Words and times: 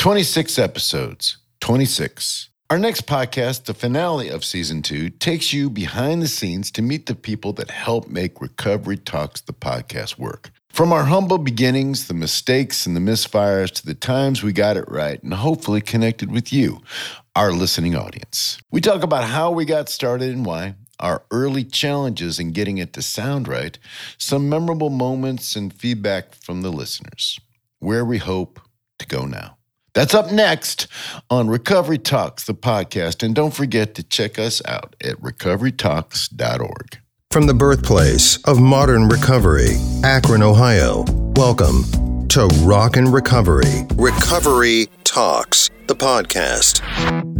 26 0.00 0.58
episodes. 0.58 1.36
26. 1.60 2.48
Our 2.70 2.78
next 2.78 3.06
podcast, 3.06 3.64
the 3.64 3.74
finale 3.74 4.30
of 4.30 4.46
season 4.46 4.80
two, 4.80 5.10
takes 5.10 5.52
you 5.52 5.68
behind 5.68 6.22
the 6.22 6.26
scenes 6.26 6.70
to 6.70 6.80
meet 6.80 7.04
the 7.04 7.14
people 7.14 7.52
that 7.52 7.68
help 7.68 8.08
make 8.08 8.40
Recovery 8.40 8.96
Talks, 8.96 9.42
the 9.42 9.52
podcast, 9.52 10.18
work. 10.18 10.52
From 10.70 10.90
our 10.90 11.04
humble 11.04 11.36
beginnings, 11.36 12.08
the 12.08 12.14
mistakes 12.14 12.86
and 12.86 12.96
the 12.96 13.00
misfires, 13.00 13.70
to 13.72 13.84
the 13.84 13.92
times 13.92 14.42
we 14.42 14.54
got 14.54 14.78
it 14.78 14.86
right 14.88 15.22
and 15.22 15.34
hopefully 15.34 15.82
connected 15.82 16.32
with 16.32 16.50
you, 16.50 16.80
our 17.36 17.52
listening 17.52 17.94
audience. 17.94 18.56
We 18.70 18.80
talk 18.80 19.02
about 19.02 19.24
how 19.24 19.50
we 19.50 19.66
got 19.66 19.90
started 19.90 20.30
and 20.30 20.46
why, 20.46 20.76
our 20.98 21.24
early 21.30 21.62
challenges 21.62 22.38
in 22.38 22.52
getting 22.52 22.78
it 22.78 22.94
to 22.94 23.02
sound 23.02 23.48
right, 23.48 23.78
some 24.16 24.48
memorable 24.48 24.88
moments 24.88 25.56
and 25.56 25.70
feedback 25.70 26.34
from 26.34 26.62
the 26.62 26.72
listeners, 26.72 27.38
where 27.80 28.02
we 28.06 28.16
hope 28.16 28.62
to 28.98 29.06
go 29.06 29.26
now. 29.26 29.58
That's 29.92 30.14
up 30.14 30.30
next 30.30 30.86
on 31.30 31.48
Recovery 31.48 31.98
Talks, 31.98 32.44
the 32.44 32.54
podcast. 32.54 33.24
And 33.24 33.34
don't 33.34 33.52
forget 33.52 33.94
to 33.96 34.04
check 34.04 34.38
us 34.38 34.62
out 34.64 34.94
at 35.02 35.20
recoverytalks.org. 35.20 36.98
From 37.32 37.46
the 37.46 37.54
birthplace 37.54 38.36
of 38.44 38.60
modern 38.60 39.08
recovery, 39.08 39.76
Akron, 40.04 40.42
Ohio, 40.42 41.04
welcome 41.34 42.28
to 42.28 42.46
Rock 42.62 42.96
and 42.96 43.12
Recovery. 43.12 43.86
Recovery 43.94 44.86
Talks, 45.02 45.70
the 45.88 45.96
podcast. 45.96 46.80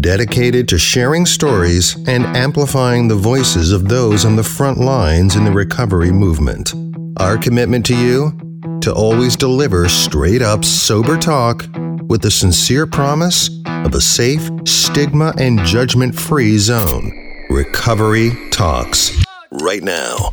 Dedicated 0.01 0.67
to 0.69 0.79
sharing 0.79 1.27
stories 1.27 1.97
and 2.09 2.25
amplifying 2.37 3.07
the 3.07 3.15
voices 3.15 3.71
of 3.71 3.89
those 3.89 4.25
on 4.25 4.35
the 4.35 4.43
front 4.43 4.79
lines 4.79 5.37
in 5.37 5.45
the 5.45 5.53
recovery 5.53 6.11
movement. 6.11 6.73
Our 7.19 7.39
commitment 7.39 7.87
to 7.87 7.97
you? 7.97 8.33
To 8.80 8.93
always 8.93 9.37
deliver 9.37 9.89
straight 9.89 10.43
up, 10.43 10.65
sober 10.65 11.19
talk 11.19 11.67
with 12.11 12.23
the 12.23 12.31
sincere 12.31 12.89
promise 12.89 13.49
of 13.67 13.95
a 13.95 14.01
safe, 14.01 14.51
stigma, 14.67 15.33
and 15.39 15.61
judgment 15.61 16.13
free 16.13 16.59
zone. 16.59 17.47
Recovery 17.49 18.33
Talks. 18.51 19.13
Right 19.52 19.83
now. 19.83 20.33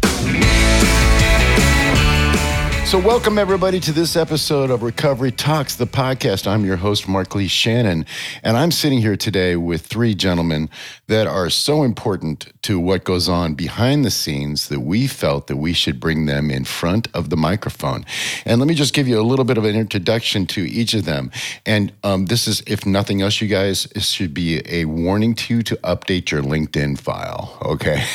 So, 2.88 2.97
welcome 2.97 3.38
everybody 3.38 3.81
to 3.81 3.91
this 3.91 4.16
episode 4.16 4.71
of 4.71 4.81
Recovery 4.81 5.33
Talks, 5.33 5.75
the 5.75 5.85
podcast. 5.85 6.47
I'm 6.47 6.63
your 6.63 6.77
host, 6.77 7.05
Mark 7.05 7.35
Lee 7.35 7.49
Shannon, 7.49 8.05
and 8.44 8.55
I'm 8.55 8.71
sitting 8.71 8.99
here 8.99 9.17
today 9.17 9.57
with 9.57 9.85
three 9.85 10.16
gentlemen 10.16 10.69
that 11.07 11.27
are 11.27 11.49
so 11.49 11.83
important 11.83 12.47
to 12.61 12.79
what 12.79 13.03
goes 13.03 13.27
on 13.27 13.55
behind 13.55 14.05
the 14.05 14.09
scenes 14.09 14.69
that 14.69 14.79
we 14.79 15.05
felt 15.05 15.47
that 15.47 15.57
we 15.57 15.73
should 15.73 15.99
bring 15.99 16.27
them 16.27 16.49
in 16.49 16.63
front 16.63 17.09
of 17.13 17.29
the 17.29 17.35
microphone. 17.35 18.05
And 18.45 18.57
let 18.61 18.69
me 18.69 18.73
just 18.73 18.94
give 18.94 19.05
you 19.05 19.19
a 19.19 19.22
little 19.22 19.44
bit 19.44 19.57
of 19.57 19.66
an 19.66 19.75
introduction 19.75 20.45
to 20.47 20.61
each 20.61 20.94
of 20.94 21.03
them. 21.03 21.29
And 21.66 21.91
um, 22.05 22.27
this 22.27 22.47
is, 22.47 22.63
if 22.67 22.85
nothing 22.85 23.22
else, 23.22 23.41
you 23.41 23.49
guys, 23.49 23.83
this 23.95 24.07
should 24.07 24.33
be 24.33 24.61
a 24.66 24.85
warning 24.85 25.35
to 25.35 25.55
you 25.55 25.61
to 25.63 25.75
update 25.77 26.31
your 26.31 26.41
LinkedIn 26.41 26.97
file. 26.97 27.57
Okay. 27.63 28.05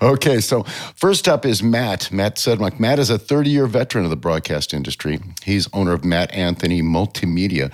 okay. 0.00 0.40
So, 0.40 0.62
first 0.94 1.26
up 1.26 1.44
is 1.44 1.60
Matt, 1.60 2.12
Matt 2.12 2.36
Sedmak. 2.36 2.78
Matt 2.78 2.99
is 3.00 3.10
a 3.10 3.18
30 3.18 3.50
year 3.50 3.66
veteran 3.66 4.04
of 4.04 4.10
the 4.10 4.16
broadcast 4.16 4.72
industry. 4.72 5.20
He's 5.42 5.68
owner 5.72 5.92
of 5.92 6.04
Matt 6.04 6.32
Anthony 6.32 6.82
Multimedia. 6.82 7.72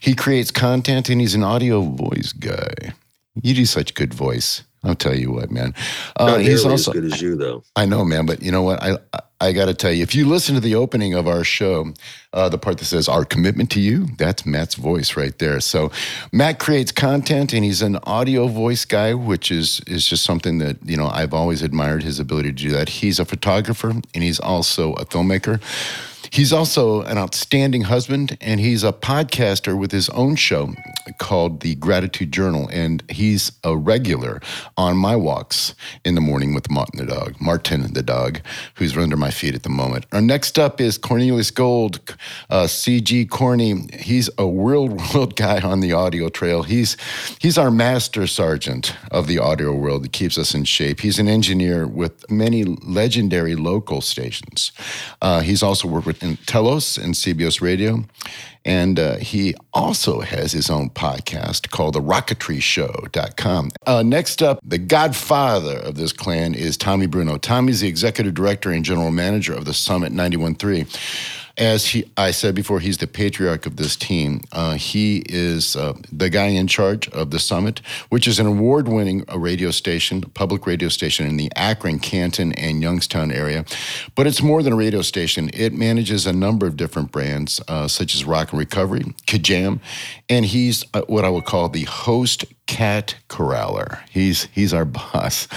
He 0.00 0.14
creates 0.14 0.50
content 0.50 1.10
and 1.10 1.20
he's 1.20 1.34
an 1.34 1.42
audio 1.42 1.82
voice 1.82 2.32
guy. 2.32 2.94
You 3.42 3.54
do 3.54 3.66
such 3.66 3.94
good 3.94 4.14
voice. 4.14 4.62
I'll 4.84 4.94
tell 4.94 5.16
you 5.16 5.32
what, 5.32 5.50
man. 5.50 5.74
Uh, 6.16 6.26
Not 6.26 6.40
he's 6.40 6.64
also, 6.64 6.92
as 6.92 6.94
good 6.94 7.12
as 7.12 7.20
you, 7.20 7.34
though. 7.36 7.64
I 7.74 7.84
know, 7.84 8.04
man. 8.04 8.26
But 8.26 8.42
you 8.42 8.52
know 8.52 8.62
what? 8.62 8.80
I 8.82 8.96
I 9.40 9.52
got 9.52 9.66
to 9.66 9.74
tell 9.74 9.92
you, 9.92 10.02
if 10.02 10.14
you 10.14 10.26
listen 10.26 10.54
to 10.56 10.60
the 10.60 10.74
opening 10.74 11.14
of 11.14 11.28
our 11.28 11.44
show, 11.44 11.92
uh, 12.32 12.48
the 12.48 12.58
part 12.58 12.78
that 12.78 12.84
says 12.84 13.08
"Our 13.08 13.24
commitment 13.24 13.70
to 13.72 13.80
you," 13.80 14.06
that's 14.18 14.46
Matt's 14.46 14.76
voice 14.76 15.16
right 15.16 15.36
there. 15.38 15.60
So, 15.60 15.90
Matt 16.32 16.58
creates 16.60 16.92
content, 16.92 17.52
and 17.52 17.64
he's 17.64 17.82
an 17.82 17.96
audio 18.04 18.46
voice 18.46 18.84
guy, 18.84 19.14
which 19.14 19.50
is 19.50 19.80
is 19.86 20.06
just 20.06 20.22
something 20.24 20.58
that 20.58 20.76
you 20.84 20.96
know 20.96 21.08
I've 21.08 21.34
always 21.34 21.62
admired 21.62 22.04
his 22.04 22.20
ability 22.20 22.52
to 22.52 22.62
do 22.68 22.70
that. 22.70 22.88
He's 22.88 23.18
a 23.18 23.24
photographer, 23.24 23.90
and 23.90 24.22
he's 24.24 24.38
also 24.38 24.92
a 24.94 25.04
filmmaker. 25.04 25.60
He's 26.30 26.52
also 26.52 27.02
an 27.02 27.18
outstanding 27.18 27.82
husband, 27.82 28.36
and 28.40 28.60
he's 28.60 28.84
a 28.84 28.92
podcaster 28.92 29.78
with 29.78 29.92
his 29.92 30.08
own 30.10 30.36
show 30.36 30.74
called 31.18 31.60
The 31.60 31.74
Gratitude 31.76 32.32
Journal. 32.32 32.68
And 32.70 33.02
he's 33.08 33.52
a 33.64 33.76
regular 33.76 34.40
on 34.76 34.96
my 34.96 35.16
walks 35.16 35.74
in 36.04 36.14
the 36.14 36.20
morning 36.20 36.54
with 36.54 36.70
Martin 36.70 36.98
the 36.98 37.06
dog, 37.06 37.40
Martin 37.40 37.92
the 37.92 38.02
dog, 38.02 38.40
who's 38.74 38.96
under 38.96 39.16
my 39.16 39.30
feet 39.30 39.54
at 39.54 39.62
the 39.62 39.68
moment. 39.68 40.06
Our 40.12 40.20
next 40.20 40.58
up 40.58 40.80
is 40.80 40.98
Cornelius 40.98 41.50
Gould, 41.50 42.16
uh, 42.50 42.64
CG 42.64 43.28
Corny. 43.30 43.86
He's 43.98 44.28
a 44.38 44.46
real 44.46 44.88
world 44.88 45.36
guy 45.36 45.60
on 45.60 45.80
the 45.80 45.92
audio 45.92 46.28
trail. 46.28 46.62
He's 46.62 46.96
he's 47.38 47.58
our 47.58 47.70
master 47.70 48.26
sergeant 48.26 48.94
of 49.10 49.26
the 49.26 49.38
audio 49.38 49.72
world 49.74 50.04
that 50.04 50.12
keeps 50.12 50.36
us 50.38 50.54
in 50.54 50.64
shape. 50.64 51.00
He's 51.00 51.18
an 51.18 51.28
engineer 51.28 51.86
with 51.86 52.30
many 52.30 52.64
legendary 52.64 53.54
local 53.54 54.00
stations. 54.00 54.72
Uh, 55.22 55.40
he's 55.40 55.62
also 55.62 55.88
worked 55.88 56.06
with 56.06 56.17
in 56.22 56.36
Telos 56.46 56.98
and 56.98 57.14
CBS 57.14 57.60
Radio. 57.60 58.04
And 58.64 58.98
uh, 58.98 59.16
he 59.16 59.54
also 59.72 60.20
has 60.20 60.52
his 60.52 60.68
own 60.68 60.90
podcast 60.90 61.70
called 61.70 61.94
the 61.94 62.02
rocketry 62.02 62.60
Uh, 63.86 64.02
next 64.02 64.42
up, 64.42 64.58
the 64.62 64.78
godfather 64.78 65.78
of 65.78 65.94
this 65.94 66.12
clan 66.12 66.54
is 66.54 66.76
Tommy 66.76 67.06
Bruno. 67.06 67.38
Tommy's 67.38 67.80
the 67.80 67.88
executive 67.88 68.34
director 68.34 68.70
and 68.70 68.84
general 68.84 69.10
manager 69.10 69.54
of 69.54 69.64
the 69.64 69.72
Summit 69.72 70.12
91.3 70.12 71.37
as 71.58 71.86
he, 71.86 72.10
I 72.16 72.30
said 72.30 72.54
before, 72.54 72.80
he's 72.80 72.98
the 72.98 73.06
patriarch 73.06 73.66
of 73.66 73.76
this 73.76 73.96
team. 73.96 74.42
Uh, 74.52 74.74
he 74.74 75.24
is 75.28 75.74
uh, 75.74 75.94
the 76.12 76.30
guy 76.30 76.46
in 76.46 76.68
charge 76.68 77.08
of 77.08 77.30
the 77.30 77.38
Summit, 77.38 77.80
which 78.08 78.28
is 78.28 78.38
an 78.38 78.46
award-winning 78.46 79.24
radio 79.34 79.70
station, 79.72 80.22
public 80.22 80.66
radio 80.66 80.88
station 80.88 81.26
in 81.26 81.36
the 81.36 81.50
Akron, 81.56 81.98
Canton, 81.98 82.52
and 82.52 82.80
Youngstown 82.80 83.32
area. 83.32 83.64
But 84.14 84.26
it's 84.26 84.40
more 84.40 84.62
than 84.62 84.72
a 84.72 84.76
radio 84.76 85.02
station. 85.02 85.50
It 85.52 85.72
manages 85.72 86.26
a 86.26 86.32
number 86.32 86.66
of 86.66 86.76
different 86.76 87.10
brands, 87.10 87.60
uh, 87.66 87.88
such 87.88 88.14
as 88.14 88.24
Rock 88.24 88.52
and 88.52 88.60
Recovery, 88.60 89.02
Kajam, 89.26 89.80
and 90.28 90.44
he's 90.46 90.84
uh, 90.94 91.02
what 91.08 91.24
I 91.24 91.28
would 91.28 91.44
call 91.44 91.68
the 91.68 91.84
host 91.84 92.44
cat 92.68 93.16
corraller. 93.28 93.98
He's 94.10 94.44
he's 94.52 94.72
our 94.72 94.84
boss 94.98 95.48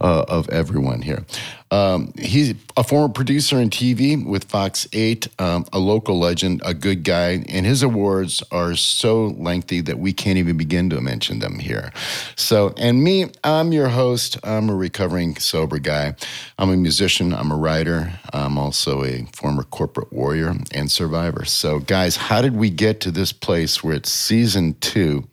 uh, 0.00 0.24
of 0.26 0.48
everyone 0.48 1.02
here. 1.02 1.26
Um, 1.72 2.12
he's 2.18 2.54
a 2.76 2.82
former 2.82 3.12
producer 3.12 3.60
in 3.60 3.70
TV 3.70 4.26
with 4.26 4.44
Fox 4.44 4.88
8, 4.92 5.28
um, 5.38 5.64
a 5.72 5.78
local 5.78 6.18
legend, 6.18 6.62
a 6.64 6.74
good 6.74 7.04
guy, 7.04 7.44
and 7.48 7.64
his 7.64 7.84
awards 7.84 8.42
are 8.50 8.74
so 8.74 9.28
lengthy 9.38 9.80
that 9.82 9.98
we 10.00 10.12
can't 10.12 10.36
even 10.36 10.56
begin 10.56 10.90
to 10.90 11.00
mention 11.00 11.38
them 11.38 11.60
here. 11.60 11.92
So, 12.34 12.74
and 12.76 13.04
me, 13.04 13.26
I'm 13.44 13.72
your 13.72 13.88
host. 13.88 14.36
I'm 14.42 14.68
a 14.68 14.74
recovering 14.74 15.36
sober 15.36 15.78
guy. 15.78 16.16
I'm 16.58 16.70
a 16.70 16.76
musician, 16.76 17.32
I'm 17.32 17.52
a 17.52 17.56
writer, 17.56 18.18
I'm 18.32 18.58
also 18.58 19.04
a 19.04 19.26
former 19.32 19.62
corporate 19.62 20.12
warrior 20.12 20.56
and 20.72 20.90
survivor. 20.90 21.44
So, 21.44 21.78
guys, 21.78 22.16
how 22.16 22.42
did 22.42 22.56
we 22.56 22.70
get 22.70 23.00
to 23.02 23.12
this 23.12 23.32
place 23.32 23.84
where 23.84 23.94
it's 23.94 24.10
season 24.10 24.74
two, 24.80 25.28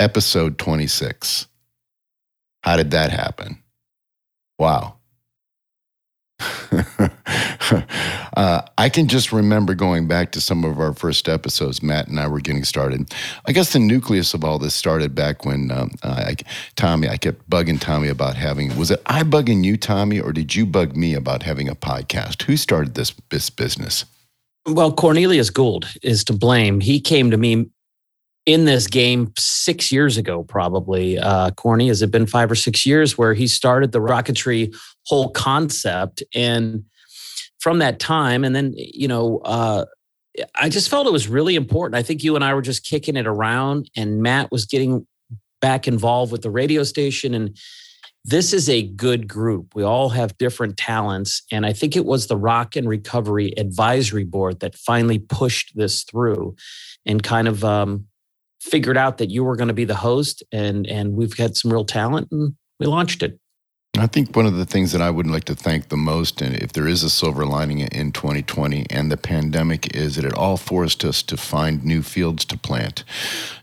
episode 0.00 0.58
26? 0.58 1.46
How 2.62 2.76
did 2.76 2.90
that 2.90 3.10
happen? 3.10 3.62
Wow. 4.58 4.96
uh, 8.36 8.62
I 8.78 8.88
can 8.88 9.08
just 9.08 9.32
remember 9.32 9.74
going 9.74 10.08
back 10.08 10.32
to 10.32 10.40
some 10.40 10.64
of 10.64 10.80
our 10.80 10.94
first 10.94 11.28
episodes. 11.28 11.82
Matt 11.82 12.08
and 12.08 12.18
I 12.18 12.26
were 12.28 12.40
getting 12.40 12.64
started. 12.64 13.12
I 13.46 13.52
guess 13.52 13.72
the 13.72 13.78
nucleus 13.78 14.32
of 14.32 14.44
all 14.44 14.58
this 14.58 14.74
started 14.74 15.14
back 15.14 15.44
when 15.44 15.70
um, 15.70 15.90
I, 16.02 16.36
Tommy. 16.76 17.08
I 17.08 17.16
kept 17.18 17.48
bugging 17.48 17.80
Tommy 17.80 18.08
about 18.08 18.36
having. 18.36 18.76
Was 18.78 18.90
it 18.90 19.02
I 19.06 19.22
bugging 19.22 19.64
you, 19.64 19.76
Tommy, 19.76 20.18
or 20.20 20.32
did 20.32 20.54
you 20.54 20.64
bug 20.64 20.96
me 20.96 21.14
about 21.14 21.42
having 21.42 21.68
a 21.68 21.74
podcast? 21.74 22.42
Who 22.44 22.56
started 22.56 22.94
this 22.94 23.14
this 23.30 23.50
business? 23.50 24.06
Well, 24.66 24.92
Cornelius 24.92 25.50
Gould 25.50 25.86
is 26.02 26.24
to 26.24 26.32
blame. 26.32 26.80
He 26.80 27.00
came 27.00 27.30
to 27.30 27.36
me 27.36 27.70
in 28.46 28.64
this 28.64 28.86
game 28.86 29.32
six 29.38 29.92
years 29.92 30.16
ago, 30.16 30.42
probably. 30.42 31.18
Uh, 31.18 31.50
Corny, 31.52 31.88
has 31.88 32.02
it 32.02 32.10
been 32.10 32.26
five 32.26 32.50
or 32.50 32.54
six 32.54 32.86
years 32.86 33.16
where 33.18 33.34
he 33.34 33.46
started 33.46 33.92
the 33.92 34.00
rocketry 34.00 34.74
whole 35.06 35.30
concept? 35.30 36.22
And 36.34 36.84
from 37.60 37.78
that 37.78 37.98
time, 37.98 38.44
and 38.44 38.56
then, 38.56 38.72
you 38.76 39.08
know, 39.08 39.38
uh, 39.44 39.84
I 40.54 40.68
just 40.68 40.88
felt 40.88 41.06
it 41.06 41.12
was 41.12 41.28
really 41.28 41.54
important. 41.54 41.96
I 41.96 42.02
think 42.02 42.22
you 42.22 42.34
and 42.34 42.44
I 42.44 42.54
were 42.54 42.62
just 42.62 42.84
kicking 42.84 43.16
it 43.16 43.26
around, 43.26 43.90
and 43.96 44.22
Matt 44.22 44.50
was 44.50 44.64
getting 44.64 45.06
back 45.60 45.86
involved 45.86 46.32
with 46.32 46.42
the 46.42 46.50
radio 46.50 46.82
station. 46.82 47.34
And 47.34 47.56
this 48.24 48.52
is 48.52 48.68
a 48.68 48.82
good 48.82 49.28
group. 49.28 49.74
We 49.74 49.82
all 49.82 50.10
have 50.10 50.36
different 50.38 50.76
talents. 50.76 51.42
And 51.50 51.64
I 51.64 51.72
think 51.72 51.96
it 51.96 52.04
was 52.04 52.26
the 52.26 52.36
Rock 52.36 52.76
and 52.76 52.88
Recovery 52.88 53.52
Advisory 53.58 54.24
Board 54.24 54.60
that 54.60 54.74
finally 54.74 55.18
pushed 55.18 55.76
this 55.76 56.02
through 56.04 56.54
and 57.06 57.22
kind 57.22 57.48
of 57.48 57.64
um, 57.64 58.06
figured 58.60 58.96
out 58.96 59.18
that 59.18 59.30
you 59.30 59.44
were 59.44 59.56
going 59.56 59.68
to 59.68 59.74
be 59.74 59.84
the 59.84 59.94
host 59.94 60.42
and 60.52 60.86
and 60.86 61.14
we've 61.14 61.36
got 61.36 61.56
some 61.56 61.72
real 61.72 61.84
talent 61.84 62.28
and 62.30 62.54
we 62.78 62.86
launched 62.86 63.22
it 63.22 63.38
I 64.00 64.06
think 64.06 64.34
one 64.34 64.46
of 64.46 64.56
the 64.56 64.64
things 64.64 64.92
that 64.92 65.02
I 65.02 65.10
would 65.10 65.26
like 65.26 65.44
to 65.44 65.54
thank 65.54 65.90
the 65.90 65.96
most, 65.98 66.40
and 66.40 66.56
if 66.56 66.72
there 66.72 66.88
is 66.88 67.02
a 67.02 67.10
silver 67.10 67.44
lining 67.44 67.80
in 67.80 68.12
2020 68.12 68.86
and 68.88 69.12
the 69.12 69.18
pandemic, 69.18 69.94
is 69.94 70.16
that 70.16 70.24
it 70.24 70.32
all 70.32 70.56
forced 70.56 71.04
us 71.04 71.22
to 71.24 71.36
find 71.36 71.84
new 71.84 72.02
fields 72.02 72.46
to 72.46 72.56
plant. 72.56 73.04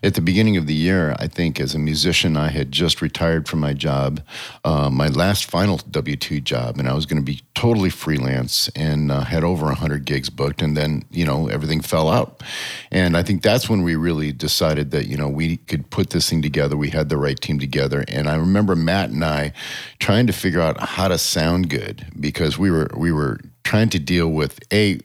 At 0.00 0.14
the 0.14 0.20
beginning 0.20 0.56
of 0.56 0.68
the 0.68 0.74
year, 0.74 1.16
I 1.18 1.26
think 1.26 1.58
as 1.58 1.74
a 1.74 1.78
musician, 1.80 2.36
I 2.36 2.50
had 2.50 2.70
just 2.70 3.02
retired 3.02 3.48
from 3.48 3.58
my 3.58 3.72
job, 3.72 4.20
uh, 4.64 4.88
my 4.90 5.08
last 5.08 5.44
final 5.44 5.78
W 5.78 6.14
2 6.14 6.40
job, 6.40 6.78
and 6.78 6.88
I 6.88 6.94
was 6.94 7.04
going 7.04 7.20
to 7.20 7.26
be 7.26 7.40
totally 7.58 7.90
freelance 7.90 8.68
and 8.76 9.10
uh, 9.10 9.22
had 9.22 9.42
over 9.42 9.66
100 9.66 10.04
gigs 10.04 10.30
booked. 10.30 10.62
And 10.62 10.76
then, 10.76 11.02
you 11.10 11.24
know, 11.24 11.48
everything 11.48 11.80
fell 11.80 12.08
out. 12.08 12.44
And 12.92 13.16
I 13.16 13.24
think 13.24 13.42
that's 13.42 13.68
when 13.68 13.82
we 13.82 13.96
really 13.96 14.30
decided 14.30 14.92
that, 14.92 15.08
you 15.08 15.16
know, 15.16 15.28
we 15.28 15.56
could 15.56 15.90
put 15.90 16.10
this 16.10 16.30
thing 16.30 16.40
together. 16.40 16.76
We 16.76 16.90
had 16.90 17.08
the 17.08 17.16
right 17.16 17.38
team 17.40 17.58
together. 17.58 18.04
And 18.06 18.28
I 18.28 18.36
remember 18.36 18.76
Matt 18.76 19.10
and 19.10 19.24
I 19.24 19.52
trying 19.98 20.27
to 20.28 20.32
figure 20.32 20.60
out 20.60 20.80
how 20.80 21.08
to 21.08 21.18
sound 21.18 21.68
good 21.68 22.06
because 22.18 22.58
we 22.58 22.70
were 22.70 22.88
we 22.96 23.12
were 23.12 23.40
trying 23.64 23.88
to 23.90 23.98
deal 23.98 24.28
with 24.28 24.60
a 24.72 25.00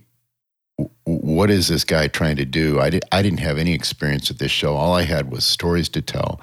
what 1.06 1.52
is 1.52 1.68
this 1.68 1.84
guy 1.84 2.08
trying 2.08 2.38
to 2.38 2.46
do? 2.46 2.80
I, 2.80 2.90
did, 2.90 3.04
I 3.12 3.22
didn't 3.22 3.42
have 3.42 3.58
any 3.58 3.74
experience 3.74 4.30
with 4.30 4.40
this 4.40 4.52
show. 4.52 4.76
All 4.76 4.94
I 4.94 5.04
had 5.04 5.32
was 5.32 5.44
stories 5.44 5.90
to 5.90 6.02
tell. 6.02 6.40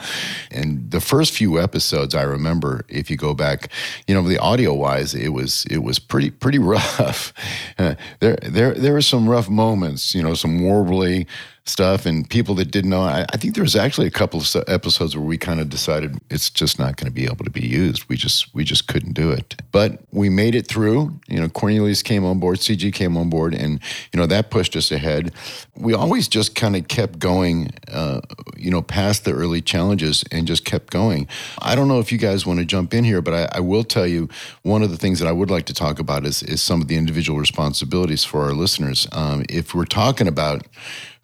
And 0.50 0.90
the 0.90 1.00
first 1.00 1.32
few 1.32 1.60
episodes, 1.60 2.14
I 2.14 2.22
remember, 2.22 2.84
if 2.88 3.10
you 3.10 3.16
go 3.16 3.34
back, 3.34 3.70
you 4.06 4.14
know, 4.14 4.22
the 4.22 4.38
audio 4.38 4.74
wise, 4.74 5.14
it 5.14 5.30
was 5.30 5.64
it 5.70 5.78
was 5.78 5.98
pretty 5.98 6.30
pretty 6.30 6.58
rough. 6.74 7.32
There 8.20 8.36
there 8.42 8.74
there 8.74 8.92
were 8.92 9.00
some 9.00 9.28
rough 9.28 9.48
moments, 9.48 10.14
you 10.14 10.22
know, 10.22 10.34
some 10.34 10.60
warbly 10.60 11.26
stuff 11.64 12.06
and 12.06 12.28
people 12.28 12.54
that 12.56 12.70
didn't 12.70 12.90
know. 12.90 13.02
I, 13.02 13.24
I, 13.32 13.36
think 13.36 13.54
there 13.54 13.62
was 13.62 13.76
actually 13.76 14.06
a 14.06 14.10
couple 14.10 14.40
of 14.40 14.64
episodes 14.66 15.16
where 15.16 15.24
we 15.24 15.36
kind 15.36 15.60
of 15.60 15.68
decided 15.68 16.18
it's 16.30 16.50
just 16.50 16.78
not 16.78 16.96
going 16.96 17.06
to 17.06 17.12
be 17.12 17.24
able 17.24 17.44
to 17.44 17.50
be 17.50 17.66
used. 17.66 18.08
We 18.08 18.16
just 18.16 18.52
we 18.54 18.64
just 18.64 18.88
couldn't 18.88 19.12
do 19.12 19.30
it. 19.30 19.60
But 19.70 20.00
we 20.10 20.28
made 20.28 20.54
it 20.54 20.66
through. 20.66 21.20
You 21.28 21.40
know, 21.40 21.48
Cornelius 21.48 22.02
came 22.02 22.24
on 22.24 22.40
board, 22.40 22.58
CG 22.58 22.92
came 22.92 23.16
on 23.16 23.28
board, 23.28 23.54
and 23.54 23.80
you 24.12 24.18
know 24.18 24.26
that 24.26 24.50
pushed 24.50 24.74
us 24.74 24.90
ahead. 24.90 25.32
We 25.76 25.94
always 25.94 26.28
just 26.28 26.54
kind 26.54 26.76
of 26.76 26.88
kept 26.88 27.18
going. 27.18 27.70
Uh, 27.90 28.20
you 28.56 28.70
know, 28.70 28.82
past 28.82 29.24
the 29.24 29.32
early 29.32 29.60
challenges 29.60 30.24
and 30.30 30.46
just 30.46 30.64
kept 30.64 30.90
going. 30.90 31.28
I 31.60 31.74
don't 31.74 31.88
know 31.88 31.98
if 31.98 32.10
you 32.12 32.18
guys 32.18 32.44
want 32.44 32.58
to 32.58 32.64
jump 32.64 32.92
in 32.92 33.04
here, 33.04 33.22
but 33.22 33.34
I, 33.34 33.58
I 33.58 33.60
will 33.60 33.84
tell 33.84 34.06
you 34.06 34.28
one 34.62 34.82
of 34.82 34.90
the 34.90 34.96
things 34.96 35.18
that 35.20 35.28
I 35.28 35.32
would 35.32 35.50
like 35.50 35.66
to 35.66 35.74
talk 35.74 35.98
about 35.98 36.24
is 36.24 36.42
is 36.42 36.62
some 36.62 36.80
of 36.80 36.88
the 36.88 36.96
individual 36.96 37.38
responsibilities 37.38 38.24
for 38.24 38.42
our 38.42 38.52
listeners. 38.52 39.06
Um, 39.12 39.44
if 39.48 39.74
we're 39.74 39.84
talking 39.84 40.26
about 40.26 40.66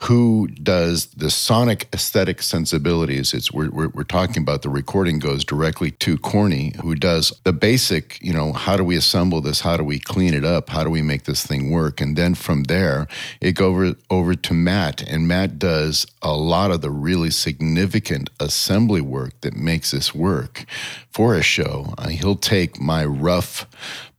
who 0.02 0.46
does 0.48 1.06
the 1.06 1.30
sonic 1.30 1.88
aesthetic 1.92 2.42
sensibilities. 2.42 3.32
It's 3.32 3.50
we're, 3.50 3.70
we're, 3.70 3.88
we're, 3.88 4.04
talking 4.04 4.42
about 4.42 4.62
the 4.62 4.68
recording 4.68 5.18
goes 5.18 5.44
directly 5.44 5.90
to 5.90 6.16
Corny, 6.18 6.74
who 6.82 6.94
does 6.94 7.32
the 7.44 7.52
basic, 7.52 8.22
you 8.22 8.32
know, 8.32 8.52
how 8.52 8.76
do 8.76 8.84
we 8.84 8.96
assemble 8.96 9.40
this? 9.40 9.60
How 9.60 9.76
do 9.76 9.84
we 9.84 9.98
clean 9.98 10.32
it 10.32 10.44
up? 10.44 10.70
How 10.70 10.84
do 10.84 10.90
we 10.90 11.02
make 11.02 11.24
this 11.24 11.44
thing 11.44 11.70
work? 11.70 12.00
And 12.00 12.14
then 12.14 12.34
from 12.34 12.64
there, 12.64 13.08
it 13.40 13.52
goes 13.52 13.66
over, 13.66 13.94
over 14.10 14.34
to 14.36 14.54
Matt, 14.54 15.02
and 15.02 15.26
Matt 15.26 15.58
does 15.58 16.06
a 16.22 16.32
lot 16.36 16.70
of 16.70 16.82
the 16.82 16.90
really 16.90 17.30
significant 17.30 18.30
assembly 18.38 19.00
work 19.00 19.40
that 19.40 19.56
makes 19.56 19.90
this 19.90 20.14
work 20.14 20.64
for 21.10 21.34
a 21.34 21.42
show. 21.42 21.94
Uh, 21.98 22.08
he'll 22.08 22.36
take 22.36 22.80
my 22.80 23.04
rough 23.04 23.66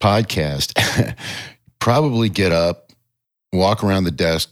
podcast, 0.01 0.75
probably 1.79 2.27
get 2.27 2.51
up, 2.51 2.91
walk 3.53 3.83
around 3.83 4.03
the 4.03 4.11
desk, 4.11 4.51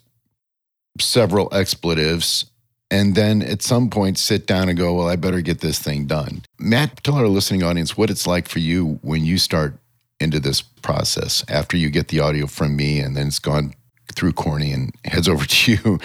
several 0.99 1.49
expletives 1.53 2.45
and 2.91 3.15
then 3.15 3.41
at 3.41 3.61
some 3.61 3.89
point 3.89 4.17
sit 4.17 4.45
down 4.45 4.69
and 4.69 4.77
go, 4.77 4.93
well, 4.93 5.07
I 5.07 5.15
better 5.15 5.41
get 5.41 5.59
this 5.59 5.79
thing 5.79 6.05
done. 6.05 6.43
Matt, 6.59 7.03
tell 7.03 7.15
our 7.15 7.27
listening 7.27 7.63
audience 7.63 7.97
what 7.97 8.09
it's 8.09 8.27
like 8.27 8.47
for 8.47 8.59
you 8.59 8.99
when 9.01 9.25
you 9.25 9.37
start 9.37 9.79
into 10.19 10.39
this 10.39 10.61
process 10.61 11.43
after 11.49 11.75
you 11.75 11.89
get 11.89 12.07
the 12.07 12.19
audio 12.19 12.47
from 12.47 12.75
me 12.75 12.99
and 12.99 13.17
then 13.17 13.27
it's 13.27 13.39
gone 13.39 13.73
through 14.15 14.31
Corny 14.31 14.71
and 14.71 14.93
heads 15.03 15.27
over 15.27 15.45
to 15.45 15.71
you 15.71 15.99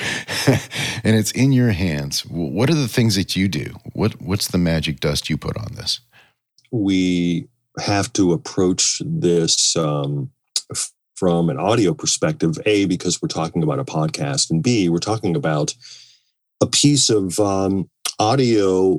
and 1.05 1.17
it's 1.17 1.31
in 1.33 1.53
your 1.53 1.71
hands. 1.71 2.25
What 2.27 2.71
are 2.71 2.75
the 2.75 2.89
things 2.89 3.15
that 3.17 3.37
you 3.37 3.47
do? 3.47 3.75
What 3.93 4.21
what's 4.21 4.49
the 4.49 4.59
magic 4.59 5.01
dust 5.01 5.31
you 5.31 5.37
put 5.37 5.57
on 5.57 5.75
this? 5.75 6.01
We 6.73 7.49
have 7.79 8.13
to 8.15 8.33
approach 8.33 9.01
this 9.05 9.77
um, 9.77 10.31
from 11.21 11.51
an 11.51 11.59
audio 11.59 11.95
perspective 11.95 12.59
a 12.67 12.87
because 12.87 13.23
we're 13.23 13.29
talking 13.29 13.63
about 13.63 13.79
a 13.79 13.85
podcast 13.85 14.51
and 14.51 14.63
b 14.63 14.89
we're 14.89 14.99
talking 14.99 15.37
about 15.37 15.75
a 16.63 16.67
piece 16.67 17.11
of 17.11 17.39
um, 17.39 17.89
audio 18.19 18.99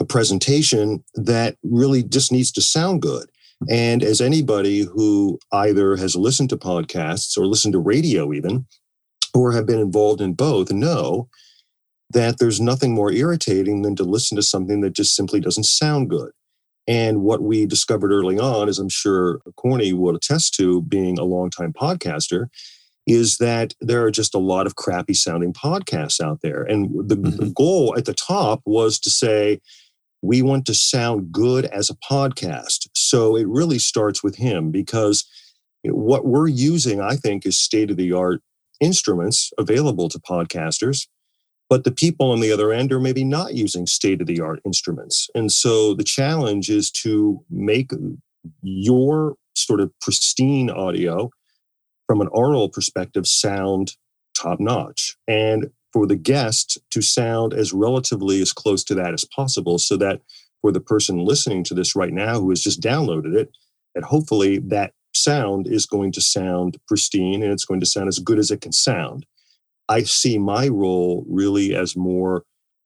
a 0.00 0.04
presentation 0.04 1.04
that 1.14 1.56
really 1.62 2.02
just 2.02 2.32
needs 2.32 2.50
to 2.52 2.62
sound 2.62 3.02
good. 3.02 3.30
And 3.68 4.02
as 4.02 4.22
anybody 4.22 4.80
who 4.80 5.38
either 5.52 5.96
has 5.96 6.16
listened 6.16 6.48
to 6.50 6.56
podcasts 6.56 7.36
or 7.36 7.46
listened 7.46 7.74
to 7.74 7.78
radio 7.78 8.32
even 8.32 8.64
or 9.34 9.52
have 9.52 9.66
been 9.66 9.78
involved 9.78 10.22
in 10.22 10.32
both 10.32 10.72
know 10.72 11.28
that 12.08 12.38
there's 12.38 12.60
nothing 12.60 12.94
more 12.94 13.12
irritating 13.12 13.82
than 13.82 13.94
to 13.96 14.02
listen 14.02 14.36
to 14.36 14.42
something 14.42 14.80
that 14.80 14.94
just 14.94 15.14
simply 15.14 15.38
doesn't 15.38 15.64
sound 15.64 16.08
good 16.08 16.32
and 16.90 17.22
what 17.22 17.40
we 17.40 17.66
discovered 17.66 18.10
early 18.10 18.36
on, 18.36 18.68
as 18.68 18.80
I'm 18.80 18.88
sure 18.88 19.40
Corny 19.54 19.92
will 19.92 20.16
attest 20.16 20.54
to, 20.54 20.82
being 20.82 21.20
a 21.20 21.24
longtime 21.24 21.72
podcaster, 21.72 22.48
is 23.06 23.36
that 23.36 23.74
there 23.80 24.04
are 24.04 24.10
just 24.10 24.34
a 24.34 24.38
lot 24.38 24.66
of 24.66 24.74
crappy 24.74 25.14
sounding 25.14 25.52
podcasts 25.52 26.20
out 26.20 26.40
there. 26.42 26.64
And 26.64 26.90
the, 27.08 27.14
mm-hmm. 27.14 27.36
the 27.36 27.52
goal 27.52 27.94
at 27.96 28.06
the 28.06 28.12
top 28.12 28.62
was 28.66 28.98
to 29.00 29.10
say, 29.10 29.60
we 30.20 30.42
want 30.42 30.66
to 30.66 30.74
sound 30.74 31.30
good 31.30 31.66
as 31.66 31.90
a 31.90 31.96
podcast. 32.12 32.88
So 32.96 33.36
it 33.36 33.46
really 33.46 33.78
starts 33.78 34.24
with 34.24 34.34
him 34.34 34.72
because 34.72 35.24
you 35.84 35.92
know, 35.92 35.96
what 35.96 36.26
we're 36.26 36.48
using, 36.48 37.00
I 37.00 37.14
think, 37.14 37.46
is 37.46 37.56
state 37.56 37.92
of 37.92 37.98
the 37.98 38.12
art 38.12 38.42
instruments 38.80 39.52
available 39.58 40.08
to 40.08 40.18
podcasters 40.18 41.06
but 41.70 41.84
the 41.84 41.92
people 41.92 42.32
on 42.32 42.40
the 42.40 42.50
other 42.50 42.72
end 42.72 42.92
are 42.92 43.00
maybe 43.00 43.24
not 43.24 43.54
using 43.54 43.86
state 43.86 44.20
of 44.20 44.26
the 44.26 44.40
art 44.40 44.60
instruments. 44.66 45.30
And 45.36 45.50
so 45.52 45.94
the 45.94 46.04
challenge 46.04 46.68
is 46.68 46.90
to 47.02 47.42
make 47.48 47.92
your 48.62 49.36
sort 49.54 49.80
of 49.80 49.92
pristine 50.00 50.68
audio 50.68 51.30
from 52.06 52.20
an 52.20 52.28
oral 52.32 52.68
perspective 52.68 53.26
sound 53.26 53.92
top 54.34 54.58
notch 54.58 55.16
and 55.28 55.70
for 55.92 56.06
the 56.06 56.16
guest 56.16 56.78
to 56.90 57.02
sound 57.02 57.54
as 57.54 57.72
relatively 57.72 58.42
as 58.42 58.52
close 58.52 58.82
to 58.84 58.94
that 58.94 59.14
as 59.14 59.24
possible 59.24 59.78
so 59.78 59.96
that 59.96 60.20
for 60.62 60.72
the 60.72 60.80
person 60.80 61.18
listening 61.18 61.62
to 61.64 61.74
this 61.74 61.94
right 61.94 62.12
now 62.12 62.40
who 62.40 62.50
has 62.50 62.60
just 62.60 62.80
downloaded 62.80 63.34
it 63.34 63.50
that 63.94 64.04
hopefully 64.04 64.58
that 64.58 64.92
sound 65.14 65.66
is 65.66 65.86
going 65.86 66.12
to 66.12 66.20
sound 66.20 66.78
pristine 66.86 67.42
and 67.42 67.52
it's 67.52 67.64
going 67.64 67.80
to 67.80 67.86
sound 67.86 68.08
as 68.08 68.18
good 68.18 68.38
as 68.38 68.50
it 68.50 68.60
can 68.60 68.72
sound 68.72 69.26
I 69.90 70.04
see 70.04 70.38
my 70.38 70.68
role 70.68 71.26
really 71.28 71.74
as 71.74 71.96
more, 71.96 72.44